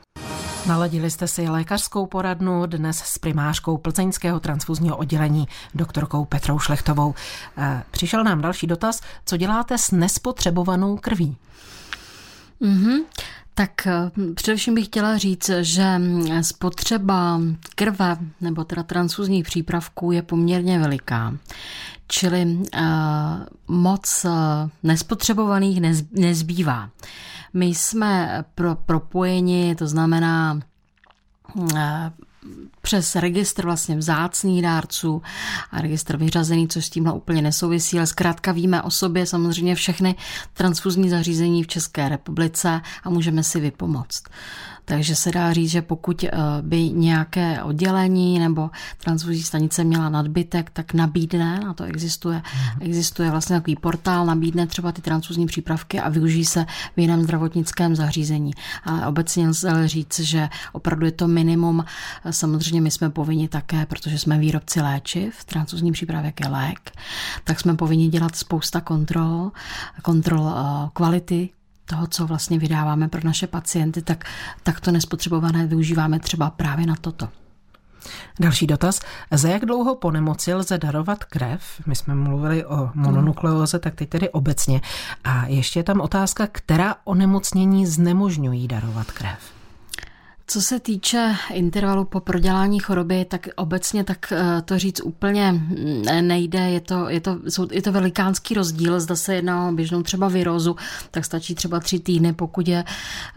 Naladili 0.67 1.11
jste 1.11 1.27
si 1.27 1.49
lékařskou 1.49 2.05
poradnu 2.05 2.65
dnes 2.65 2.97
s 2.97 3.17
primářkou 3.17 3.77
plzeňského 3.77 4.39
transfuzního 4.39 4.97
oddělení 4.97 5.47
doktorkou 5.75 6.25
Petrou 6.25 6.59
Šlechtovou. 6.59 7.15
Eh, 7.57 7.83
přišel 7.91 8.23
nám 8.23 8.41
další 8.41 8.67
dotaz, 8.67 9.01
co 9.25 9.37
děláte 9.37 9.77
s 9.77 9.91
nespotřebovanou 9.91 10.97
krví? 10.97 11.37
Mm-hmm. 12.61 12.97
Tak 13.53 13.87
eh, 13.87 14.11
především 14.35 14.75
bych 14.75 14.85
chtěla 14.85 15.17
říct, 15.17 15.49
že 15.61 16.01
spotřeba 16.41 17.41
krve 17.75 18.17
nebo 18.41 18.63
teda 18.63 18.83
transfuzních 18.83 19.43
přípravků 19.45 20.11
je 20.11 20.21
poměrně 20.21 20.79
veliká. 20.79 21.37
Čili 22.07 22.45
uh, 22.45 22.81
moc 23.67 24.25
uh, 24.25 24.31
nespotřebovaných 24.83 25.81
nez, 25.81 26.03
nezbývá. 26.11 26.89
My 27.53 27.65
jsme 27.65 28.43
pro, 28.55 28.75
propojeni, 28.75 29.75
to 29.75 29.87
znamená 29.87 30.59
eh, 31.75 32.11
přes 32.85 33.15
registr 33.15 33.63
vlastně 33.63 33.95
vzácných 33.97 34.61
dárců 34.61 35.21
a 35.71 35.81
registr 35.81 36.17
vyřazený, 36.17 36.67
což 36.67 36.85
s 36.85 36.89
tímhle 36.89 37.13
úplně 37.13 37.41
nesouvisí, 37.41 37.97
ale 37.97 38.07
zkrátka 38.07 38.51
víme 38.51 38.81
o 38.81 38.91
sobě 38.91 39.25
samozřejmě 39.25 39.75
všechny 39.75 40.15
transfuzní 40.53 41.09
zařízení 41.09 41.63
v 41.63 41.67
České 41.67 42.09
republice 42.09 42.81
a 43.03 43.09
můžeme 43.09 43.43
si 43.43 43.59
vypomoct. 43.59 44.23
Takže 44.85 45.15
se 45.15 45.31
dá 45.31 45.53
říct, 45.53 45.69
že 45.69 45.81
pokud 45.81 46.23
eh, 46.23 46.29
by 46.61 46.89
nějaké 46.89 47.63
oddělení 47.63 48.39
nebo 48.39 48.69
transfuzní 49.03 49.43
stanice 49.43 49.83
měla 49.83 50.09
nadbytek, 50.09 50.69
tak 50.69 50.93
nabídne, 50.93 51.59
na 51.59 51.73
to 51.73 51.83
existuje, 51.83 52.35
mm. 52.35 52.81
existuje 52.81 53.31
vlastně 53.31 53.55
takový 53.55 53.75
portál, 53.75 54.25
nabídne 54.25 54.67
třeba 54.67 54.91
ty 54.91 55.01
transfuzní 55.01 55.45
přípravky 55.45 55.99
a 55.99 56.09
využijí 56.09 56.45
se 56.45 56.65
v 56.95 56.99
jiném 56.99 57.23
zdravotnickém 57.23 57.95
zařízení. 57.95 58.51
Ale 58.83 59.07
obecně 59.07 59.47
lze 59.47 59.87
říct, 59.87 60.19
že 60.19 60.49
opravdu 60.71 61.05
je 61.05 61.11
to 61.11 61.27
minimum. 61.27 61.85
Samozřejmě 62.29 62.72
my 62.81 62.91
jsme 62.91 63.09
povinni 63.09 63.47
také, 63.47 63.85
protože 63.85 64.19
jsme 64.19 64.37
výrobci 64.37 64.81
léčiv, 64.81 65.43
transfuzní 65.43 65.91
přípravek 65.91 66.39
je 66.39 66.47
lék, 66.47 66.91
tak 67.43 67.59
jsme 67.59 67.75
povinni 67.75 68.07
dělat 68.07 68.35
spousta 68.35 68.81
kontrol, 68.81 69.51
kontrol 70.01 70.53
eh, 70.55 70.89
kvality 70.93 71.49
toho, 71.85 72.07
co 72.07 72.27
vlastně 72.27 72.59
vydáváme 72.59 73.07
pro 73.07 73.21
naše 73.23 73.47
pacienty, 73.47 74.01
tak, 74.01 74.25
tak 74.63 74.79
to 74.79 74.91
nespotřebované 74.91 75.67
využíváme 75.67 76.19
třeba 76.19 76.49
právě 76.49 76.85
na 76.85 76.95
toto. 76.95 77.29
Další 78.39 78.67
dotaz. 78.67 78.99
Za 79.31 79.49
jak 79.49 79.65
dlouho 79.65 79.95
po 79.95 80.11
nemoci 80.11 80.53
lze 80.53 80.77
darovat 80.77 81.23
krev? 81.23 81.61
My 81.85 81.95
jsme 81.95 82.15
mluvili 82.15 82.65
o 82.65 82.89
mononukleóze, 82.93 83.79
tak 83.79 83.95
teď 83.95 84.09
tedy 84.09 84.29
obecně. 84.29 84.81
A 85.23 85.45
ještě 85.45 85.79
je 85.79 85.83
tam 85.83 86.01
otázka, 86.01 86.47
která 86.51 86.95
onemocnění 87.03 87.85
znemožňují 87.85 88.67
darovat 88.67 89.11
krev? 89.11 89.62
Co 90.53 90.61
se 90.61 90.79
týče 90.79 91.35
intervalu 91.53 92.05
po 92.05 92.19
prodělání 92.19 92.79
choroby, 92.79 93.25
tak 93.25 93.47
obecně 93.55 94.03
tak 94.03 94.31
eh, 94.31 94.61
to 94.61 94.79
říct 94.79 95.01
úplně 95.03 95.61
nejde. 96.21 96.59
Je 96.59 96.79
to, 96.79 97.09
je 97.09 97.21
to, 97.21 97.39
je 97.71 97.81
to 97.81 97.91
velikánský 97.91 98.53
rozdíl. 98.53 98.99
Zda 98.99 99.15
se 99.15 99.35
jedná 99.35 99.69
o 99.69 99.71
běžnou 99.71 100.03
třeba 100.03 100.27
virózu, 100.27 100.75
tak 101.11 101.25
stačí 101.25 101.55
třeba 101.55 101.79
tři 101.79 101.99
týdny. 101.99 102.33
Pokud 102.33 102.67
je, 102.67 102.83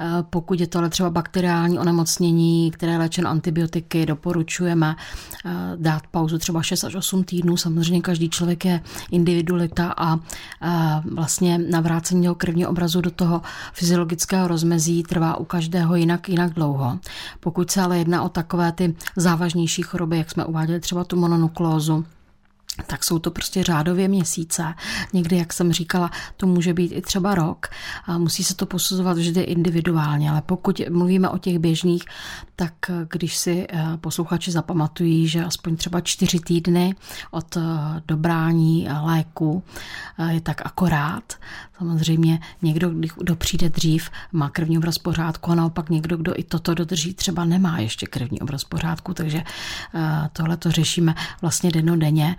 eh, 0.00 0.06
pokud 0.30 0.60
je 0.60 0.66
tohle 0.66 0.88
třeba 0.88 1.10
bakteriální 1.10 1.78
onemocnění, 1.78 2.70
které 2.70 2.92
je 2.92 2.98
léčeno 2.98 3.30
antibiotiky, 3.30 4.06
doporučujeme 4.06 4.96
eh, 5.44 5.50
dát 5.76 6.02
pauzu 6.10 6.38
třeba 6.38 6.62
6 6.62 6.84
až 6.84 6.94
8 6.94 7.24
týdnů. 7.24 7.56
Samozřejmě 7.56 8.00
každý 8.00 8.30
člověk 8.30 8.64
je 8.64 8.80
individualita 9.10 9.94
a 9.96 10.18
vlastně 11.12 11.58
navrácení 11.58 12.22
toho 12.22 12.34
krevního 12.34 12.70
obrazu 12.70 13.00
do 13.00 13.10
toho 13.10 13.42
fyziologického 13.72 14.48
rozmezí 14.48 15.02
trvá 15.02 15.36
u 15.36 15.44
každého 15.44 15.96
jinak, 15.96 16.28
jinak 16.28 16.52
dlouho. 16.54 16.98
Pokud 17.40 17.70
se 17.70 17.82
ale 17.82 17.98
jedná 17.98 18.22
o 18.22 18.28
takové 18.28 18.72
ty 18.72 18.94
závažnější 19.16 19.82
choroby, 19.82 20.18
jak 20.18 20.30
jsme 20.30 20.44
uváděli 20.44 20.80
třeba 20.80 21.04
tu 21.04 21.16
mononuklózu, 21.16 22.04
tak 22.86 23.04
jsou 23.04 23.18
to 23.18 23.30
prostě 23.30 23.62
řádově 23.62 24.08
měsíce. 24.08 24.74
Někdy, 25.12 25.36
jak 25.36 25.52
jsem 25.52 25.72
říkala, 25.72 26.10
to 26.36 26.46
může 26.46 26.74
být 26.74 26.92
i 26.92 27.02
třeba 27.02 27.34
rok. 27.34 27.66
A 28.06 28.18
musí 28.18 28.44
se 28.44 28.54
to 28.54 28.66
posuzovat 28.66 29.18
vždy 29.18 29.40
individuálně, 29.40 30.30
ale 30.30 30.42
pokud 30.42 30.80
mluvíme 30.90 31.28
o 31.28 31.38
těch 31.38 31.58
běžných, 31.58 32.04
tak 32.56 32.72
když 33.10 33.36
si 33.36 33.66
eh, 33.70 33.84
posluchači 33.96 34.50
zapamatují, 34.50 35.28
že 35.28 35.44
aspoň 35.44 35.76
třeba 35.76 36.00
čtyři 36.00 36.40
týdny 36.40 36.94
od 37.30 37.56
eh, 37.56 37.60
dobrání 38.08 38.88
léku 39.02 39.62
eh, 40.18 40.32
je 40.34 40.40
tak 40.40 40.66
akorát. 40.66 41.34
Samozřejmě 41.78 42.40
někdo, 42.62 42.90
kdo 43.16 43.36
přijde 43.36 43.68
dřív, 43.68 44.10
má 44.32 44.50
krevní 44.50 44.78
obraz 44.78 44.98
pořádku 44.98 45.50
a 45.50 45.54
naopak 45.54 45.90
někdo, 45.90 46.16
kdo 46.16 46.40
i 46.40 46.44
toto 46.44 46.74
dodrží, 46.74 47.14
třeba 47.14 47.44
nemá 47.44 47.78
ještě 47.78 48.06
krevní 48.06 48.40
obraz 48.40 48.64
pořádku, 48.64 49.14
takže 49.14 49.42
tohle 50.32 50.56
to 50.56 50.70
řešíme 50.70 51.14
vlastně 51.42 51.70
denodenně 51.70 52.36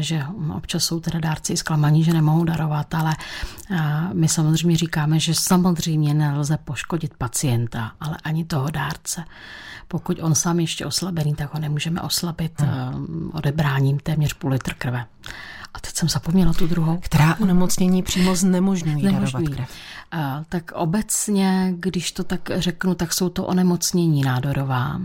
že 0.00 0.24
občas 0.54 0.84
jsou 0.84 1.00
teda 1.00 1.20
dárci 1.20 1.56
zklamaní, 1.56 2.04
že 2.04 2.12
nemohou 2.12 2.44
darovat, 2.44 2.94
ale 2.94 3.16
my 4.12 4.28
samozřejmě 4.28 4.76
říkáme, 4.76 5.20
že 5.20 5.34
samozřejmě 5.34 6.14
nelze 6.14 6.56
poškodit 6.56 7.14
pacienta, 7.14 7.92
ale 8.00 8.16
ani 8.24 8.44
toho 8.44 8.70
dárce. 8.70 9.24
Pokud 9.88 10.18
on 10.22 10.34
sám 10.34 10.60
ještě 10.60 10.86
oslabený, 10.86 11.34
tak 11.34 11.54
ho 11.54 11.60
nemůžeme 11.60 12.00
oslabit 12.00 12.60
hmm. 12.60 13.30
odebráním 13.34 13.98
téměř 13.98 14.32
půl 14.32 14.50
litr 14.50 14.74
krve. 14.74 15.06
A 15.76 15.80
teď 15.80 15.96
jsem 15.96 16.08
zapomněla 16.08 16.52
tu 16.52 16.66
druhou. 16.66 16.98
Která 17.02 17.36
onemocnění 17.40 18.02
přímo 18.02 18.36
znemožňují, 18.36 19.00
znemožňují. 19.00 19.46
darovat 19.46 19.56
krev? 19.56 19.70
tak 20.48 20.72
obecně, 20.74 21.74
když 21.76 22.12
to 22.12 22.24
tak 22.24 22.50
řeknu, 22.56 22.94
tak 22.94 23.12
jsou 23.12 23.28
to 23.28 23.46
onemocnění 23.46 24.22
nádorová, 24.22 25.00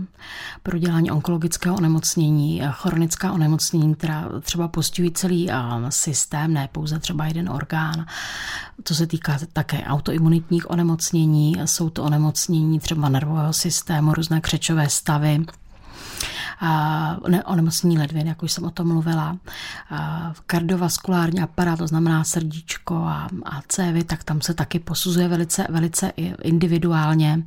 prodělání 0.62 1.10
onkologického 1.10 1.76
onemocnění, 1.76 2.62
chronická 2.70 3.32
onemocnění, 3.32 3.94
která 3.94 4.28
třeba 4.40 4.68
postihují 4.68 5.12
celý 5.12 5.50
systém, 5.88 6.54
ne 6.54 6.68
pouze 6.72 6.98
třeba 6.98 7.26
jeden 7.26 7.48
orgán. 7.48 8.06
To 8.82 8.94
se 8.94 9.06
týká 9.06 9.38
také 9.52 9.84
autoimunitních 9.84 10.70
onemocnění, 10.70 11.56
jsou 11.64 11.90
to 11.90 12.02
onemocnění 12.02 12.80
třeba 12.80 13.08
nervového 13.08 13.52
systému, 13.52 14.14
různé 14.14 14.40
křečové 14.40 14.88
stavy, 14.88 15.44
onemocnění 17.44 17.98
ledvin, 17.98 18.26
jak 18.26 18.42
už 18.42 18.52
jsem 18.52 18.64
o 18.64 18.70
tom 18.70 18.88
mluvila, 18.88 19.36
kardiovaskulární 20.46 21.40
aparát, 21.40 21.78
to 21.78 21.86
znamená 21.86 22.24
srdíčko 22.24 22.94
a, 22.96 23.28
a 23.44 23.62
cévy, 23.68 24.04
tak 24.04 24.24
tam 24.24 24.40
se 24.40 24.54
taky 24.54 24.78
posuzuje 24.78 25.28
velice, 25.28 25.66
velice 25.70 26.12
individuálně. 26.42 27.42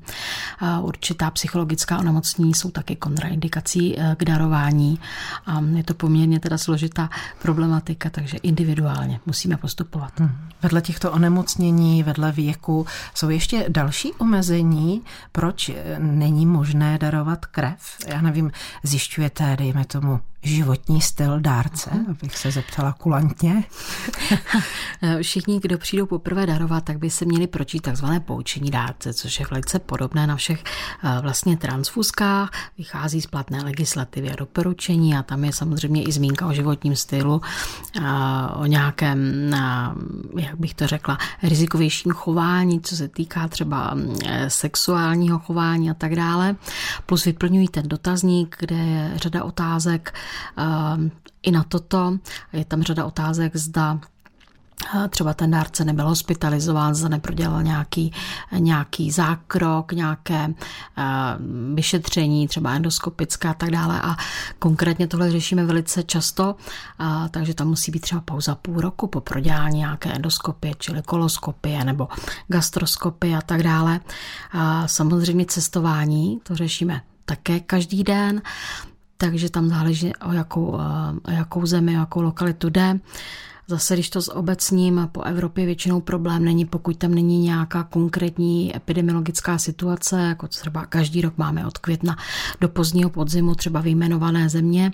Určitá 0.81 1.31
psychologická 1.31 1.99
onemocnění 1.99 2.53
jsou 2.53 2.71
taky 2.71 2.95
kontraindikací 2.95 3.99
e, 3.99 4.15
k 4.15 4.25
darování 4.25 4.99
a 5.45 5.61
je 5.75 5.83
to 5.83 5.93
poměrně 5.93 6.39
teda 6.39 6.57
složitá 6.57 7.09
problematika, 7.41 8.09
takže 8.09 8.37
individuálně 8.37 9.19
musíme 9.25 9.57
postupovat. 9.57 10.19
Hmm. 10.19 10.29
Vedle 10.61 10.81
těchto 10.81 11.11
onemocnění, 11.11 12.03
vedle 12.03 12.31
věku, 12.31 12.85
jsou 13.13 13.29
ještě 13.29 13.65
další 13.69 14.13
omezení, 14.13 15.01
proč 15.31 15.71
není 15.97 16.45
možné 16.45 16.97
darovat 16.97 17.45
krev? 17.45 17.97
Já 18.07 18.21
nevím, 18.21 18.51
zjišťujete, 18.95 19.59
dejme 19.59 19.83
tomu, 19.83 20.23
životní 20.47 21.01
styl 21.01 21.39
dárce, 21.39 21.89
mhm. 21.93 22.05
abych 22.09 22.37
se 22.37 22.51
zeptala 22.51 22.93
kulantně. 22.93 23.63
Všichni, 25.21 25.59
kdo 25.59 25.77
přijdou 25.77 26.05
poprvé 26.05 26.45
darovat, 26.45 26.83
tak 26.83 26.97
by 26.97 27.09
se 27.09 27.25
měli 27.25 27.47
pročít 27.47 27.81
takzvané 27.81 28.19
poučení 28.19 28.71
dárce, 28.71 29.13
což 29.13 29.39
je 29.39 29.45
velice 29.51 29.79
podobné 29.79 30.27
na 30.27 30.35
všech 30.35 30.63
eh, 30.63 31.21
vlastně 31.21 31.57
transfuzkách, 31.57 32.49
vychází 32.77 33.21
z 33.21 33.27
platné 33.27 33.63
legislativy 33.63 34.31
a 34.31 34.35
doporučení 34.35 35.15
a 35.15 35.23
tam 35.23 35.43
je 35.43 35.53
samozřejmě 35.53 36.03
i 36.03 36.11
zmínka 36.11 36.47
o 36.47 36.53
životním 36.53 36.95
stylu, 36.95 37.41
eh, 37.97 38.01
o 38.55 38.65
nějakém, 38.65 39.51
eh, 39.53 40.41
jak 40.41 40.59
bych 40.59 40.73
to 40.73 40.87
řekla, 40.87 41.17
rizikovějším 41.43 42.11
chování, 42.11 42.81
co 42.81 42.95
se 42.95 43.07
týká 43.07 43.47
třeba 43.47 43.93
mm, 43.93 44.15
sexuálního 44.47 45.39
chování 45.39 45.91
a 45.91 45.93
tak 45.93 46.15
dále. 46.15 46.55
Plus 47.05 47.25
vyplňují 47.25 47.67
ten 47.67 47.87
dotazník, 47.87 48.55
kde 48.59 48.75
je 48.75 49.11
řada 49.15 49.43
otázek, 49.43 50.13
i 51.45 51.51
na 51.51 51.63
toto. 51.63 52.17
Je 52.53 52.65
tam 52.65 52.83
řada 52.83 53.05
otázek, 53.05 53.55
zda 53.55 53.99
eh, 54.95 55.07
třeba 55.07 55.33
ten 55.33 55.51
dárce 55.51 55.85
nebyl 55.85 56.07
hospitalizován, 56.07 56.95
zda 56.95 57.09
neprodělal 57.09 57.63
nějaký, 57.63 58.13
nějaký 58.57 59.11
zákrok, 59.11 59.91
nějaké 59.91 60.47
uh, 60.47 60.53
vyšetření, 61.75 62.47
třeba 62.47 62.73
endoskopické 62.73 63.47
a 63.47 63.53
tak 63.53 63.71
dále. 63.71 64.01
A 64.01 64.15
konkrétně 64.59 65.07
tohle 65.07 65.31
řešíme 65.31 65.65
velice 65.65 66.03
často, 66.03 66.55
takže 67.31 67.53
tam 67.53 67.67
musí 67.67 67.91
být 67.91 67.99
třeba 67.99 68.21
pauza 68.21 68.55
půl 68.55 68.81
roku 68.81 69.07
po 69.07 69.21
prodělání 69.21 69.77
nějaké 69.77 70.13
endoskopie, 70.13 70.73
čili 70.77 71.01
koloskopie 71.01 71.83
nebo 71.83 72.07
gastroskopie 72.47 73.37
a 73.37 73.41
tak 73.41 73.63
dále. 73.63 73.99
Uh, 74.55 74.61
samozřejmě 74.85 75.45
cestování, 75.45 76.39
to 76.43 76.55
řešíme 76.55 77.01
také 77.25 77.59
každý 77.59 78.03
den 78.03 78.41
takže 79.17 79.49
tam 79.49 79.69
záleží, 79.69 80.15
o 80.15 80.31
jakou, 80.31 80.77
o 81.27 81.31
jakou 81.31 81.65
zemi, 81.65 81.97
o 81.97 81.99
jakou 81.99 82.21
lokalitu 82.21 82.69
jde. 82.69 82.99
Zase, 83.67 83.93
když 83.93 84.09
to 84.09 84.21
s 84.21 84.35
obecním 84.35 85.09
po 85.11 85.21
Evropě 85.21 85.65
většinou 85.65 86.01
problém 86.01 86.45
není, 86.45 86.65
pokud 86.65 86.97
tam 86.97 87.15
není 87.15 87.39
nějaká 87.39 87.83
konkrétní 87.83 88.75
epidemiologická 88.75 89.57
situace, 89.57 90.21
jako 90.21 90.47
třeba 90.47 90.85
každý 90.85 91.21
rok 91.21 91.33
máme 91.37 91.67
od 91.67 91.77
května 91.77 92.17
do 92.61 92.69
pozdního 92.69 93.09
podzimu 93.09 93.55
třeba 93.55 93.81
vyjmenované 93.81 94.49
země, 94.49 94.93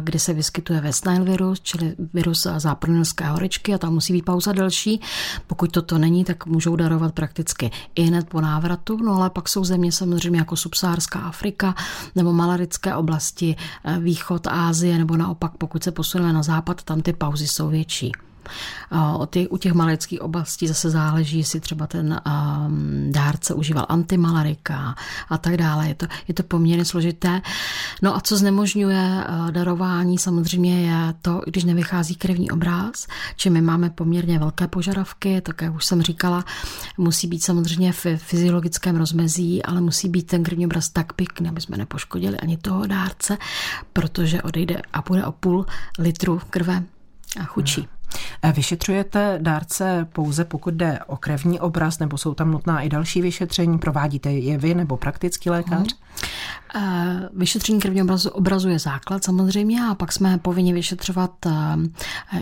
kde 0.00 0.18
se 0.18 0.34
vyskytuje 0.34 0.80
West 0.80 1.06
Nile 1.06 1.24
virus, 1.24 1.60
čili 1.60 1.94
virus 2.14 2.46
západnilské 2.56 3.24
horečky 3.24 3.74
a 3.74 3.78
tam 3.78 3.94
musí 3.94 4.12
být 4.12 4.24
pauza 4.24 4.52
delší. 4.52 5.00
Pokud 5.46 5.72
toto 5.72 5.98
není, 5.98 6.24
tak 6.24 6.46
můžou 6.46 6.76
darovat 6.76 7.14
prakticky 7.14 7.70
i 7.94 8.02
hned 8.02 8.28
po 8.28 8.40
návratu, 8.40 8.96
no 8.96 9.14
ale 9.14 9.30
pak 9.30 9.48
jsou 9.48 9.64
země 9.64 9.92
samozřejmě 9.92 10.38
jako 10.38 10.56
subsárská 10.56 11.20
Afrika 11.20 11.74
nebo 12.14 12.32
malarické 12.32 12.94
oblasti, 12.94 13.56
eh, 13.84 13.98
východ 13.98 14.46
Ázie 14.46 14.98
nebo 14.98 15.16
naopak, 15.16 15.52
pokud 15.58 15.84
se 15.84 15.90
posuneme 15.92 16.32
na 16.32 16.42
západ, 16.42 16.82
tam 16.82 17.02
ty 17.02 17.12
pauzy 17.12 17.46
jsou 17.46 17.68
větší 17.68 17.83
větší. 17.84 18.12
O 19.18 19.26
těch, 19.26 19.46
u 19.50 19.56
těch 19.56 19.72
malických 19.72 20.20
oblastí 20.20 20.68
zase 20.68 20.90
záleží, 20.90 21.38
jestli 21.38 21.60
třeba 21.60 21.86
ten 21.86 22.20
um, 22.26 23.12
dárce 23.12 23.54
užíval 23.54 23.86
antimalarika 23.88 24.94
a 25.28 25.38
tak 25.38 25.56
dále. 25.56 25.88
Je 25.88 25.94
to, 25.94 26.06
je 26.28 26.34
to 26.34 26.42
poměrně 26.42 26.84
složité. 26.84 27.42
No 28.02 28.16
a 28.16 28.20
co 28.20 28.36
znemožňuje 28.36 29.24
uh, 29.28 29.50
darování, 29.50 30.18
samozřejmě 30.18 30.90
je 30.90 31.14
to, 31.22 31.40
když 31.46 31.64
nevychází 31.64 32.14
krevní 32.14 32.50
obraz, 32.50 33.06
či 33.36 33.50
my 33.50 33.60
máme 33.60 33.90
poměrně 33.90 34.38
velké 34.38 34.68
požadavky, 34.68 35.40
tak 35.40 35.62
jak 35.62 35.74
už 35.74 35.84
jsem 35.84 36.02
říkala, 36.02 36.44
musí 36.98 37.26
být 37.26 37.44
samozřejmě 37.44 37.92
v 37.92 38.06
fyziologickém 38.16 38.96
rozmezí, 38.96 39.62
ale 39.62 39.80
musí 39.80 40.08
být 40.08 40.26
ten 40.26 40.42
krevní 40.42 40.66
obraz 40.66 40.88
tak 40.88 41.12
pěkný, 41.12 41.48
aby 41.48 41.60
jsme 41.60 41.76
nepoškodili 41.76 42.38
ani 42.38 42.56
toho 42.56 42.86
dárce, 42.86 43.36
protože 43.92 44.42
odejde 44.42 44.82
a 44.92 45.02
bude 45.02 45.24
o 45.24 45.32
půl 45.32 45.66
litru 45.98 46.40
krve 46.50 46.84
a 47.40 47.44
chučí. 47.44 47.88
Vyšetřujete 48.52 49.38
dárce 49.42 50.06
pouze 50.12 50.44
pokud 50.44 50.74
jde 50.74 50.98
o 51.06 51.16
krevní 51.16 51.60
obraz, 51.60 51.98
nebo 51.98 52.18
jsou 52.18 52.34
tam 52.34 52.50
nutná 52.50 52.80
i 52.80 52.88
další 52.88 53.22
vyšetření? 53.22 53.78
Provádíte 53.78 54.32
je 54.32 54.58
vy 54.58 54.74
nebo 54.74 54.96
praktický 54.96 55.50
lékař? 55.50 55.78
Hmm. 55.78 55.88
Vyšetření 57.36 57.80
krevního 57.80 58.04
obrazu, 58.04 58.30
obrazu 58.30 58.68
je 58.68 58.78
základ 58.78 59.24
samozřejmě 59.24 59.86
a 59.90 59.94
pak 59.94 60.12
jsme 60.12 60.38
povinni 60.38 60.72
vyšetřovat 60.72 61.30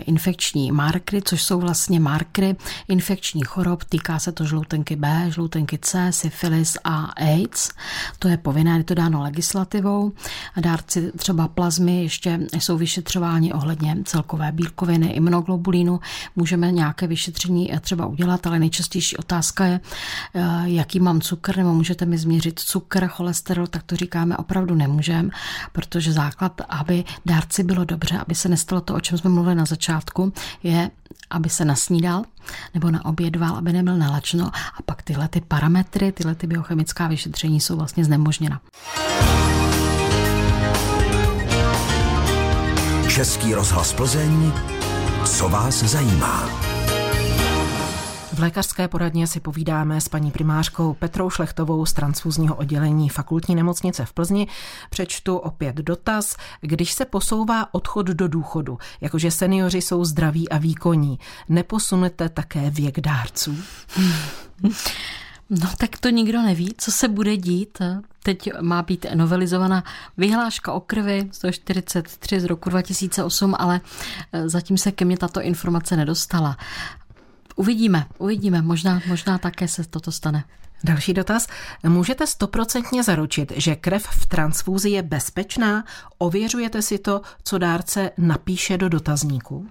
infekční 0.05 0.71
markry, 0.71 1.21
což 1.21 1.43
jsou 1.43 1.59
vlastně 1.59 1.99
markry 1.99 2.55
infekčních 2.87 3.47
chorob. 3.47 3.83
Týká 3.83 4.19
se 4.19 4.31
to 4.31 4.45
žloutenky 4.45 4.95
B, 4.95 5.25
žloutenky 5.29 5.77
C, 5.81 6.11
syfilis 6.11 6.77
a 6.83 7.03
AIDS. 7.03 7.69
To 8.19 8.27
je 8.27 8.37
povinné, 8.37 8.77
je 8.77 8.83
to 8.83 8.93
dáno 8.93 9.21
legislativou. 9.21 10.11
Dárci 10.59 11.11
třeba 11.17 11.47
plazmy 11.47 12.01
ještě 12.03 12.39
jsou 12.57 12.77
vyšetřováni 12.77 13.53
ohledně 13.53 13.97
celkové 14.05 14.51
bílkoviny, 14.51 15.07
imunoglobulínu. 15.63 15.99
Můžeme 16.35 16.71
nějaké 16.71 17.07
vyšetření 17.07 17.71
třeba 17.81 18.05
udělat, 18.05 18.47
ale 18.47 18.59
nejčastější 18.59 19.17
otázka 19.17 19.65
je, 19.65 19.79
jaký 20.63 20.99
mám 20.99 21.21
cukr, 21.21 21.57
nebo 21.57 21.73
můžete 21.73 22.05
mi 22.05 22.17
změřit 22.17 22.59
cukr, 22.59 23.07
cholesterol, 23.07 23.67
tak 23.67 23.83
to 23.83 23.95
říkáme 23.95 24.37
opravdu 24.37 24.75
nemůžeme, 24.75 25.29
protože 25.71 26.13
základ, 26.13 26.61
aby 26.69 27.03
dárci 27.25 27.63
bylo 27.63 27.85
dobře, 27.85 28.17
aby 28.17 28.35
se 28.35 28.49
nestalo 28.49 28.81
to, 28.81 28.95
o 28.95 28.99
čem 28.99 29.17
jsme 29.17 29.29
mluvili 29.29 29.55
na 29.55 29.65
začátku, 29.65 30.33
je, 30.63 30.91
aby 31.29 31.49
se 31.49 31.65
nasnídal 31.65 32.23
nebo 32.73 32.91
naobědval, 32.91 33.55
aby 33.55 33.73
nebyl 33.73 33.97
nalačno 33.97 34.47
a 34.47 34.81
pak 34.85 35.01
tyhle 35.01 35.27
ty 35.27 35.41
parametry, 35.41 36.11
tyhle 36.11 36.35
ty 36.35 36.47
biochemická 36.47 37.07
vyšetření 37.07 37.59
jsou 37.59 37.77
vlastně 37.77 38.05
znemožněna. 38.05 38.61
Český 43.07 43.53
rozhlas 43.53 43.93
Plzeň, 43.93 44.51
co 45.25 45.49
vás 45.49 45.83
zajímá. 45.83 46.49
V 48.33 48.39
lékařské 48.39 48.87
poradně 48.87 49.27
si 49.27 49.39
povídáme 49.39 50.01
s 50.01 50.09
paní 50.09 50.31
primářkou 50.31 50.93
Petrou 50.93 51.29
Šlechtovou 51.29 51.85
z 51.85 51.93
transfuzního 51.93 52.55
oddělení 52.55 53.09
fakultní 53.09 53.55
nemocnice 53.55 54.05
v 54.05 54.13
Plzni. 54.13 54.47
Přečtu 54.89 55.37
opět 55.37 55.75
dotaz. 55.75 56.35
Když 56.61 56.93
se 56.93 57.05
posouvá 57.05 57.73
odchod 57.73 58.07
do 58.07 58.27
důchodu, 58.27 58.77
jakože 59.01 59.31
seniori 59.31 59.81
jsou 59.81 60.05
zdraví 60.05 60.49
a 60.49 60.57
výkonní, 60.57 61.19
neposunete 61.49 62.29
také 62.29 62.69
věk 62.69 62.99
dárců? 62.99 63.57
No 65.49 65.69
tak 65.77 65.97
to 65.99 66.09
nikdo 66.09 66.41
neví, 66.41 66.73
co 66.77 66.91
se 66.91 67.07
bude 67.07 67.37
dít. 67.37 67.81
Teď 68.23 68.49
má 68.61 68.81
být 68.81 69.05
novelizovaná 69.13 69.83
vyhláška 70.17 70.73
o 70.73 70.79
krvi 70.79 71.29
143 71.31 72.39
z 72.39 72.43
roku 72.43 72.69
2008, 72.69 73.55
ale 73.59 73.81
eh, 74.33 74.49
zatím 74.49 74.77
se 74.77 74.91
ke 74.91 75.05
mně 75.05 75.17
tato 75.17 75.41
informace 75.41 75.95
nedostala. 75.95 76.57
Uvidíme, 77.55 78.05
uvidíme, 78.17 78.61
možná, 78.61 79.01
možná 79.07 79.37
také 79.37 79.67
se 79.67 79.83
toto 79.83 80.11
stane. 80.11 80.43
Další 80.83 81.13
dotaz. 81.13 81.47
Můžete 81.83 82.27
stoprocentně 82.27 83.03
zaručit, 83.03 83.53
že 83.55 83.75
krev 83.75 84.03
v 84.03 84.25
transfúzi 84.25 84.89
je 84.89 85.03
bezpečná? 85.03 85.83
Ověřujete 86.17 86.81
si 86.81 86.97
to, 86.97 87.21
co 87.43 87.57
dárce 87.57 88.11
napíše 88.17 88.77
do 88.77 88.89
dotazníku? 88.89 89.67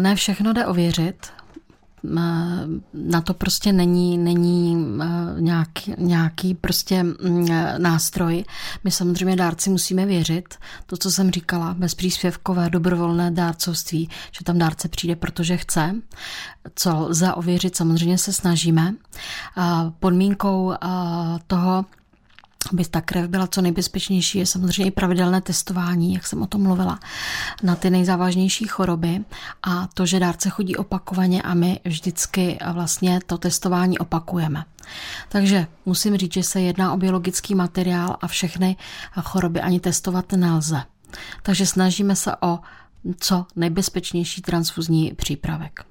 Ne 0.00 0.14
všechno 0.14 0.52
jde 0.52 0.66
ověřit 0.66 1.32
na 2.94 3.20
to 3.24 3.34
prostě 3.34 3.72
není, 3.72 4.18
není 4.18 4.86
nějaký, 5.38 5.94
nějaký 5.98 6.54
prostě 6.54 7.02
mm, 7.02 7.46
nástroj. 7.78 8.44
My 8.84 8.90
samozřejmě 8.90 9.36
dárci 9.36 9.70
musíme 9.70 10.06
věřit. 10.06 10.54
To, 10.86 10.96
co 10.96 11.10
jsem 11.10 11.30
říkala, 11.30 11.74
bezpříspěvkové 11.74 12.70
dobrovolné 12.70 13.30
dárcovství, 13.30 14.08
že 14.32 14.44
tam 14.44 14.58
dárce 14.58 14.88
přijde, 14.88 15.16
protože 15.16 15.56
chce. 15.56 15.94
Co 16.74 17.06
lze 17.08 17.32
ověřit, 17.32 17.76
samozřejmě 17.76 18.18
se 18.18 18.32
snažíme. 18.32 18.94
Podmínkou 20.00 20.74
toho, 21.46 21.84
aby 22.72 22.84
ta 22.84 23.00
krev 23.00 23.30
byla 23.30 23.46
co 23.46 23.62
nejbezpečnější, 23.62 24.38
je 24.38 24.46
samozřejmě 24.46 24.84
i 24.84 24.90
pravidelné 24.90 25.40
testování, 25.40 26.14
jak 26.14 26.26
jsem 26.26 26.42
o 26.42 26.46
tom 26.46 26.62
mluvila, 26.62 26.98
na 27.62 27.76
ty 27.76 27.90
nejzávažnější 27.90 28.66
choroby 28.66 29.24
a 29.62 29.88
to, 29.94 30.06
že 30.06 30.20
dárce 30.20 30.50
chodí 30.50 30.76
opakovaně 30.76 31.42
a 31.42 31.54
my 31.54 31.80
vždycky 31.84 32.58
vlastně 32.72 33.20
to 33.26 33.38
testování 33.38 33.98
opakujeme. 33.98 34.64
Takže 35.28 35.66
musím 35.86 36.16
říct, 36.16 36.32
že 36.32 36.42
se 36.42 36.60
jedná 36.60 36.92
o 36.92 36.96
biologický 36.96 37.54
materiál 37.54 38.16
a 38.20 38.26
všechny 38.26 38.76
choroby 39.22 39.60
ani 39.60 39.80
testovat 39.80 40.32
nelze. 40.32 40.82
Takže 41.42 41.66
snažíme 41.66 42.16
se 42.16 42.32
o 42.40 42.58
co 43.20 43.46
nejbezpečnější 43.56 44.42
transfuzní 44.42 45.12
přípravek. 45.16 45.84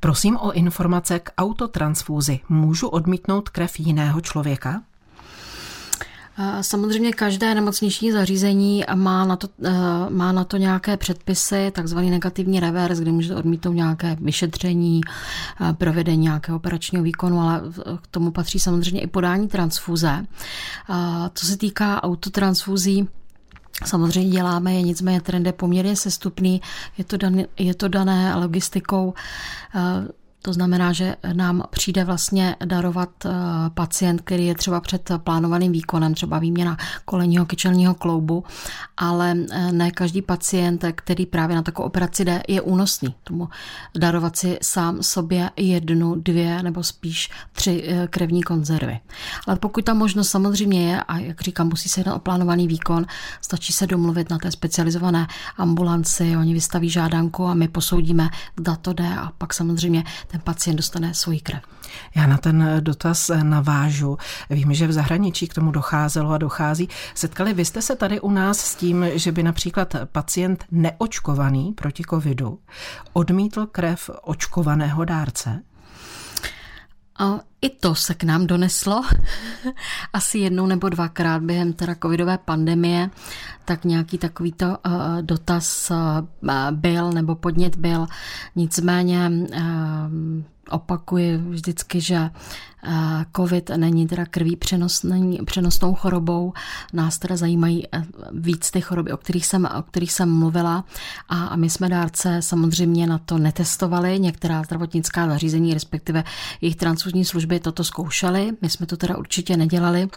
Prosím 0.00 0.36
o 0.36 0.52
informace 0.52 1.18
k 1.18 1.32
autotransfúzi. 1.38 2.40
Můžu 2.48 2.88
odmítnout 2.88 3.48
krev 3.48 3.80
jiného 3.80 4.20
člověka? 4.20 4.82
Samozřejmě 6.60 7.12
každé 7.12 7.54
nemocniční 7.54 8.12
zařízení 8.12 8.84
má 8.94 9.24
na 9.24 9.36
to, 9.36 9.48
eh, 9.64 9.70
má 10.08 10.32
na 10.32 10.44
to 10.44 10.56
nějaké 10.56 10.96
předpisy, 10.96 11.72
takzvaný 11.74 12.10
negativní 12.10 12.60
revers, 12.60 12.98
kdy 12.98 13.12
můžete 13.12 13.34
odmítnout 13.34 13.72
nějaké 13.72 14.16
vyšetření, 14.20 15.00
eh, 15.04 15.72
provedení 15.72 16.22
nějakého 16.22 16.56
operačního 16.56 17.04
výkonu, 17.04 17.40
ale 17.40 17.62
k 18.02 18.06
tomu 18.06 18.30
patří 18.30 18.58
samozřejmě 18.60 19.00
i 19.00 19.06
podání 19.06 19.48
transfuze. 19.48 20.24
Co 21.34 21.46
se 21.46 21.56
týká 21.56 22.02
autotransfuzí, 22.02 23.08
Samozřejmě 23.84 24.30
děláme 24.30 24.74
je, 24.74 24.82
nicméně 24.82 25.20
trend 25.20 25.46
je 25.46 25.52
poměrně 25.52 25.96
sestupný, 25.96 26.62
je 26.98 27.04
to, 27.04 27.16
dané, 27.16 27.46
je 27.58 27.74
to 27.74 27.88
dané 27.88 28.34
logistikou 28.34 29.14
eh, 29.74 29.80
to 30.42 30.52
znamená, 30.52 30.92
že 30.92 31.16
nám 31.32 31.62
přijde 31.70 32.04
vlastně 32.04 32.56
darovat 32.64 33.10
eh, 33.26 33.30
pacient, 33.74 34.22
který 34.22 34.46
je 34.46 34.54
třeba 34.54 34.80
před 34.80 35.10
plánovaným 35.16 35.72
výkonem, 35.72 36.14
třeba 36.14 36.38
výměna 36.38 36.76
kolenního 37.04 37.46
kyčelního 37.46 37.94
kloubu, 37.94 38.44
ale 38.96 39.36
eh, 39.50 39.72
ne 39.72 39.90
každý 39.90 40.22
pacient, 40.22 40.84
který 40.94 41.26
právě 41.26 41.56
na 41.56 41.62
takovou 41.62 41.86
operaci 41.86 42.24
jde, 42.24 42.42
je 42.48 42.60
únosný. 42.60 43.14
Tomu 43.24 43.48
darovat 43.98 44.36
si 44.36 44.58
sám 44.62 45.02
sobě 45.02 45.50
jednu, 45.56 46.14
dvě 46.14 46.62
nebo 46.62 46.82
spíš 46.82 47.30
tři 47.52 47.84
eh, 47.86 48.08
krevní 48.08 48.42
konzervy. 48.42 49.00
Ale 49.46 49.56
pokud 49.56 49.84
ta 49.84 49.94
možnost 49.94 50.28
samozřejmě 50.28 50.90
je, 50.90 51.02
a 51.02 51.18
jak 51.18 51.40
říkám, 51.40 51.68
musí 51.68 51.88
se 51.88 52.00
jednat 52.00 52.14
o 52.14 52.18
plánovaný 52.18 52.68
výkon, 52.68 53.06
stačí 53.40 53.72
se 53.72 53.86
domluvit 53.86 54.30
na 54.30 54.38
té 54.38 54.50
specializované 54.50 55.26
ambulanci, 55.56 56.36
oni 56.36 56.54
vystaví 56.54 56.90
žádanku 56.90 57.46
a 57.46 57.54
my 57.54 57.68
posoudíme, 57.68 58.28
zda 58.60 58.76
to 58.76 58.92
jde 58.92 59.08
a 59.08 59.32
pak 59.38 59.54
samozřejmě 59.54 60.04
ten 60.30 60.40
pacient 60.40 60.76
dostane 60.76 61.14
svoji 61.14 61.40
krev. 61.40 61.62
Já 62.14 62.26
na 62.26 62.36
ten 62.36 62.76
dotaz 62.80 63.30
navážu. 63.42 64.18
Vím, 64.50 64.74
že 64.74 64.86
v 64.86 64.92
zahraničí 64.92 65.48
k 65.48 65.54
tomu 65.54 65.70
docházelo 65.70 66.30
a 66.30 66.38
dochází. 66.38 66.88
Setkali 67.14 67.54
vy 67.54 67.64
jste 67.64 67.82
se 67.82 67.96
tady 67.96 68.20
u 68.20 68.30
nás 68.30 68.58
s 68.58 68.74
tím, 68.74 69.06
že 69.14 69.32
by 69.32 69.42
například 69.42 69.94
pacient 70.04 70.64
neočkovaný 70.70 71.72
proti 71.72 72.02
covidu 72.10 72.58
odmítl 73.12 73.66
krev 73.66 74.10
očkovaného 74.22 75.04
dárce? 75.04 75.62
I 77.62 77.70
to 77.70 77.94
se 77.94 78.14
k 78.14 78.24
nám 78.24 78.46
doneslo 78.46 79.02
asi 80.12 80.38
jednou 80.38 80.66
nebo 80.66 80.88
dvakrát 80.88 81.42
během 81.42 81.72
teda 81.72 81.94
covidové 82.02 82.38
pandemie, 82.38 83.10
tak 83.64 83.84
nějaký 83.84 84.18
takovýto 84.18 84.66
uh, 84.66 85.22
dotaz 85.22 85.90
uh, 85.90 86.50
byl 86.70 87.12
nebo 87.12 87.34
podnět 87.34 87.76
byl. 87.76 88.06
Nicméně 88.56 89.30
uh, 89.30 89.60
opakuji 90.70 91.36
vždycky, 91.36 92.00
že 92.00 92.14
eh, 92.14 92.90
COVID 93.36 93.70
není 93.76 94.06
teda 94.06 94.26
krví 94.26 94.56
přenosnou 95.44 95.94
chorobou. 95.94 96.52
Nás 96.92 97.18
teda 97.18 97.36
zajímají 97.36 97.86
eh, 97.92 98.04
víc 98.32 98.70
ty 98.70 98.80
choroby, 98.80 99.12
o 99.12 99.16
kterých 99.16 99.46
jsem, 99.46 99.68
o 99.78 99.82
kterých 99.82 100.12
jsem 100.12 100.38
mluvila 100.38 100.84
a, 101.28 101.44
a 101.44 101.56
my 101.56 101.70
jsme 101.70 101.88
dárce 101.88 102.42
samozřejmě 102.42 103.06
na 103.06 103.18
to 103.18 103.38
netestovali. 103.38 104.18
Některá 104.18 104.62
zdravotnická 104.62 105.26
zařízení, 105.26 105.74
respektive 105.74 106.24
jejich 106.60 106.76
transfuzní 106.76 107.24
služby 107.24 107.60
toto 107.60 107.84
zkoušely. 107.84 108.52
My 108.62 108.70
jsme 108.70 108.86
to 108.86 108.96
teda 108.96 109.16
určitě 109.16 109.56
nedělali 109.56 110.08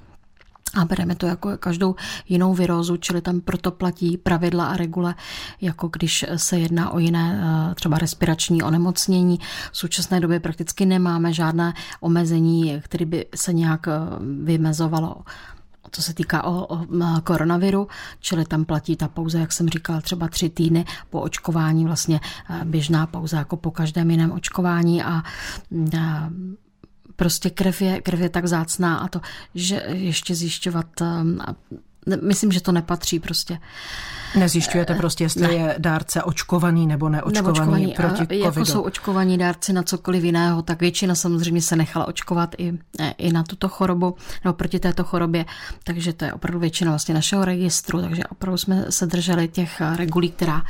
a 0.73 0.85
bereme 0.85 1.15
to 1.15 1.25
jako 1.25 1.57
každou 1.57 1.95
jinou 2.29 2.53
virózu, 2.53 2.97
čili 2.97 3.21
tam 3.21 3.41
proto 3.41 3.71
platí 3.71 4.17
pravidla 4.17 4.65
a 4.65 4.77
regule, 4.77 5.15
jako 5.61 5.87
když 5.87 6.25
se 6.35 6.59
jedná 6.59 6.89
o 6.89 6.99
jiné 6.99 7.41
eh, 7.43 7.75
třeba 7.75 7.97
respirační 7.97 8.63
onemocnění. 8.63 9.39
V 9.71 9.77
současné 9.77 10.19
době 10.19 10.39
prakticky 10.39 10.85
nemáme 10.85 11.33
žádné 11.33 11.73
omezení, 11.99 12.81
které 12.81 13.05
by 13.05 13.25
se 13.35 13.53
nějak 13.53 13.87
eh, 13.87 13.91
vymezovalo 14.43 15.15
co 15.91 16.01
se 16.01 16.13
týká 16.13 16.43
o, 16.43 16.65
o 16.65 16.85
koronaviru, 17.23 17.87
čili 18.19 18.45
tam 18.45 18.65
platí 18.65 18.95
ta 18.95 19.07
pauza, 19.07 19.39
jak 19.39 19.51
jsem 19.51 19.69
říkala, 19.69 20.01
třeba 20.01 20.27
tři 20.27 20.49
týdny 20.49 20.85
po 21.09 21.21
očkování, 21.21 21.85
vlastně 21.85 22.19
eh, 22.49 22.65
běžná 22.65 23.07
pauza 23.07 23.37
jako 23.37 23.57
po 23.57 23.71
každém 23.71 24.11
jiném 24.11 24.31
očkování 24.31 25.03
a, 25.03 25.23
a 25.99 26.29
prostě 27.15 27.49
krev 27.49 27.81
je, 27.81 28.01
krev 28.01 28.19
je 28.19 28.29
tak 28.29 28.45
zácná 28.45 28.97
a 28.97 29.07
to, 29.07 29.21
že 29.55 29.83
ještě 29.87 30.35
zjišťovat, 30.35 31.01
um, 31.01 31.41
myslím, 32.21 32.51
že 32.51 32.61
to 32.61 32.71
nepatří 32.71 33.19
prostě. 33.19 33.57
Nezjišťujete 34.35 34.95
prostě, 34.95 35.23
jestli 35.23 35.41
ne. 35.41 35.53
je 35.53 35.75
dárce 35.77 36.23
očkovaný 36.23 36.87
nebo 36.87 37.09
neočkovaný 37.09 37.81
nebo 37.81 37.93
proti 37.95 38.17
covidu. 38.17 38.45
Jako 38.45 38.65
jsou 38.65 38.81
očkovaní 38.81 39.37
dárci 39.37 39.73
na 39.73 39.83
cokoliv 39.83 40.23
jiného, 40.23 40.61
tak 40.61 40.81
většina 40.81 41.15
samozřejmě 41.15 41.61
se 41.61 41.75
nechala 41.75 42.07
očkovat 42.07 42.55
i, 42.57 42.73
i 43.17 43.33
na 43.33 43.43
tuto 43.43 43.69
chorobu, 43.69 44.15
nebo 44.43 44.53
proti 44.53 44.79
této 44.79 45.03
chorobě, 45.03 45.45
takže 45.83 46.13
to 46.13 46.25
je 46.25 46.33
opravdu 46.33 46.59
většina 46.59 46.91
vlastně 46.91 47.13
našeho 47.13 47.45
registru, 47.45 48.01
takže 48.01 48.23
opravdu 48.23 48.57
jsme 48.57 48.85
se 48.89 49.05
drželi 49.05 49.47
těch 49.47 49.81
regulí, 49.95 50.31
která, 50.31 50.63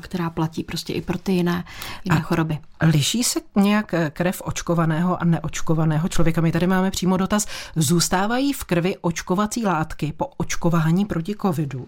která 0.00 0.30
platí 0.30 0.64
prostě 0.64 0.92
i 0.92 1.00
pro 1.00 1.18
ty 1.18 1.32
jiné, 1.32 1.64
jiné 2.04 2.18
a 2.18 2.20
choroby. 2.20 2.58
Liší 2.80 3.24
se 3.24 3.40
nějak 3.56 3.94
krev 4.10 4.42
očkovaného 4.44 5.22
a 5.22 5.24
neočkovaného 5.24 6.08
člověka? 6.08 6.40
My 6.40 6.52
tady 6.52 6.66
máme 6.66 6.90
přímo 6.90 7.16
dotaz. 7.16 7.46
Zůstávají 7.76 8.52
v 8.52 8.64
krvi 8.64 8.96
očkovací 9.00 9.66
látky 9.66 10.12
po 10.16 10.26
očkování 10.26 10.71
proti 11.08 11.34
covidu? 11.42 11.86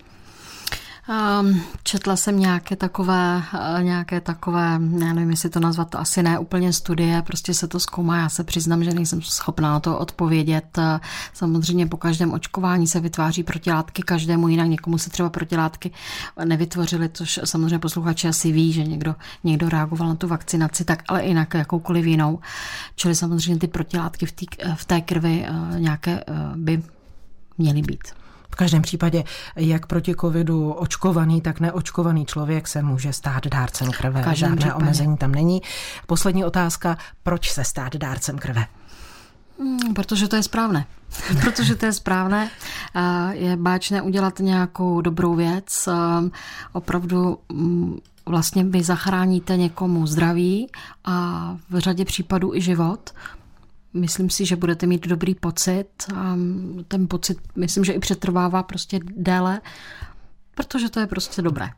Um, 1.41 1.63
četla 1.83 2.17
jsem 2.17 2.39
nějaké 2.39 2.77
takové, 2.77 3.43
uh, 3.55 3.83
nějaké 3.83 4.21
takové, 4.21 4.81
já 4.99 5.13
nevím, 5.13 5.31
jestli 5.31 5.51
to 5.51 5.61
nazvat, 5.61 5.91
to 5.91 6.01
asi 6.01 6.23
ne 6.23 6.39
úplně 6.39 6.73
studie, 6.73 7.23
prostě 7.23 7.55
se 7.55 7.69
to 7.69 7.81
zkoumá, 7.81 8.17
já 8.17 8.29
se 8.29 8.45
přiznám, 8.45 8.85
že 8.85 8.95
nejsem 8.95 9.23
schopná 9.23 9.73
na 9.73 9.81
to 9.81 9.99
odpovědět. 9.99 10.79
Uh, 10.79 10.85
samozřejmě 11.33 11.87
po 11.87 11.97
každém 11.97 12.33
očkování 12.33 12.87
se 12.87 13.01
vytváří 13.01 13.43
protilátky 13.43 14.03
každému 14.03 14.49
jinak, 14.49 14.69
někomu 14.69 14.99
se 14.99 15.11
třeba 15.11 15.31
protilátky 15.31 15.91
nevytvořily, 16.45 17.11
což 17.13 17.41
samozřejmě 17.45 17.79
posluchači 17.79 18.29
asi 18.29 18.53
ví, 18.53 18.73
že 18.73 18.85
někdo, 18.85 19.15
někdo 19.45 19.69
reagoval 19.69 20.09
na 20.09 20.15
tu 20.15 20.29
vakcinaci, 20.29 20.85
tak 20.85 21.03
ale 21.09 21.25
jinak 21.25 21.55
jakoukoliv 21.55 22.07
jinou. 22.07 22.39
Čili 22.97 23.15
samozřejmě 23.15 23.61
ty 23.61 23.69
protilátky 23.69 24.27
v, 24.27 24.33
tý, 24.33 24.47
v 24.75 24.85
té 24.85 25.01
krvi 25.01 25.47
nějaké 25.79 26.25
by 26.57 26.83
měly 27.59 27.83
být. 27.83 28.24
V 28.55 28.57
každém 28.57 28.83
případě, 28.83 29.25
jak 29.57 29.87
proti 29.87 30.15
covidu 30.21 30.73
očkovaný, 30.73 31.41
tak 31.41 31.61
neočkovaný 31.61 32.27
člověk 32.27 32.69
se 32.69 32.83
může 32.83 33.13
stát 33.13 33.47
dárcem 33.47 33.91
krve. 33.91 34.25
Žádné 34.33 34.57
případě. 34.57 34.75
omezení 34.75 35.17
tam 35.17 35.33
není. 35.33 35.63
Poslední 36.07 36.45
otázka, 36.45 36.97
proč 37.23 37.51
se 37.51 37.65
stát 37.65 37.97
dárcem 37.97 38.39
krve? 38.39 38.67
Hmm, 39.59 39.95
protože 39.95 40.29
to 40.29 40.37
je 40.37 40.43
správné. 40.43 40.87
Protože 41.41 41.75
to 41.75 41.87
je 41.87 41.93
správné. 41.93 42.51
Je 43.31 43.57
báčné 43.57 44.03
udělat 44.03 44.39
nějakou 44.39 45.01
dobrou 45.01 45.35
věc. 45.35 45.89
Opravdu 46.73 47.39
mm, 47.53 47.99
vlastně 48.27 48.65
vy 48.65 48.83
zachráníte 48.83 49.57
někomu 49.57 50.07
zdraví 50.07 50.71
a 51.05 51.57
v 51.71 51.79
řadě 51.79 52.05
případů 52.05 52.55
i 52.55 52.61
život, 52.61 53.11
Myslím 53.95 54.31
si, 54.31 54.47
že 54.47 54.57
budete 54.57 54.87
mít 54.87 55.07
dobrý 55.07 55.35
pocit 55.35 55.89
a 56.15 56.37
ten 56.89 57.09
pocit 57.09 57.39
myslím, 57.57 57.85
že 57.85 57.93
i 57.93 57.99
přetrvává 57.99 58.63
prostě 58.63 59.01
déle, 59.17 59.61
protože 60.55 60.91
to 60.91 61.01
je 61.01 61.07
prostě 61.07 61.43
dobré. 61.43 61.71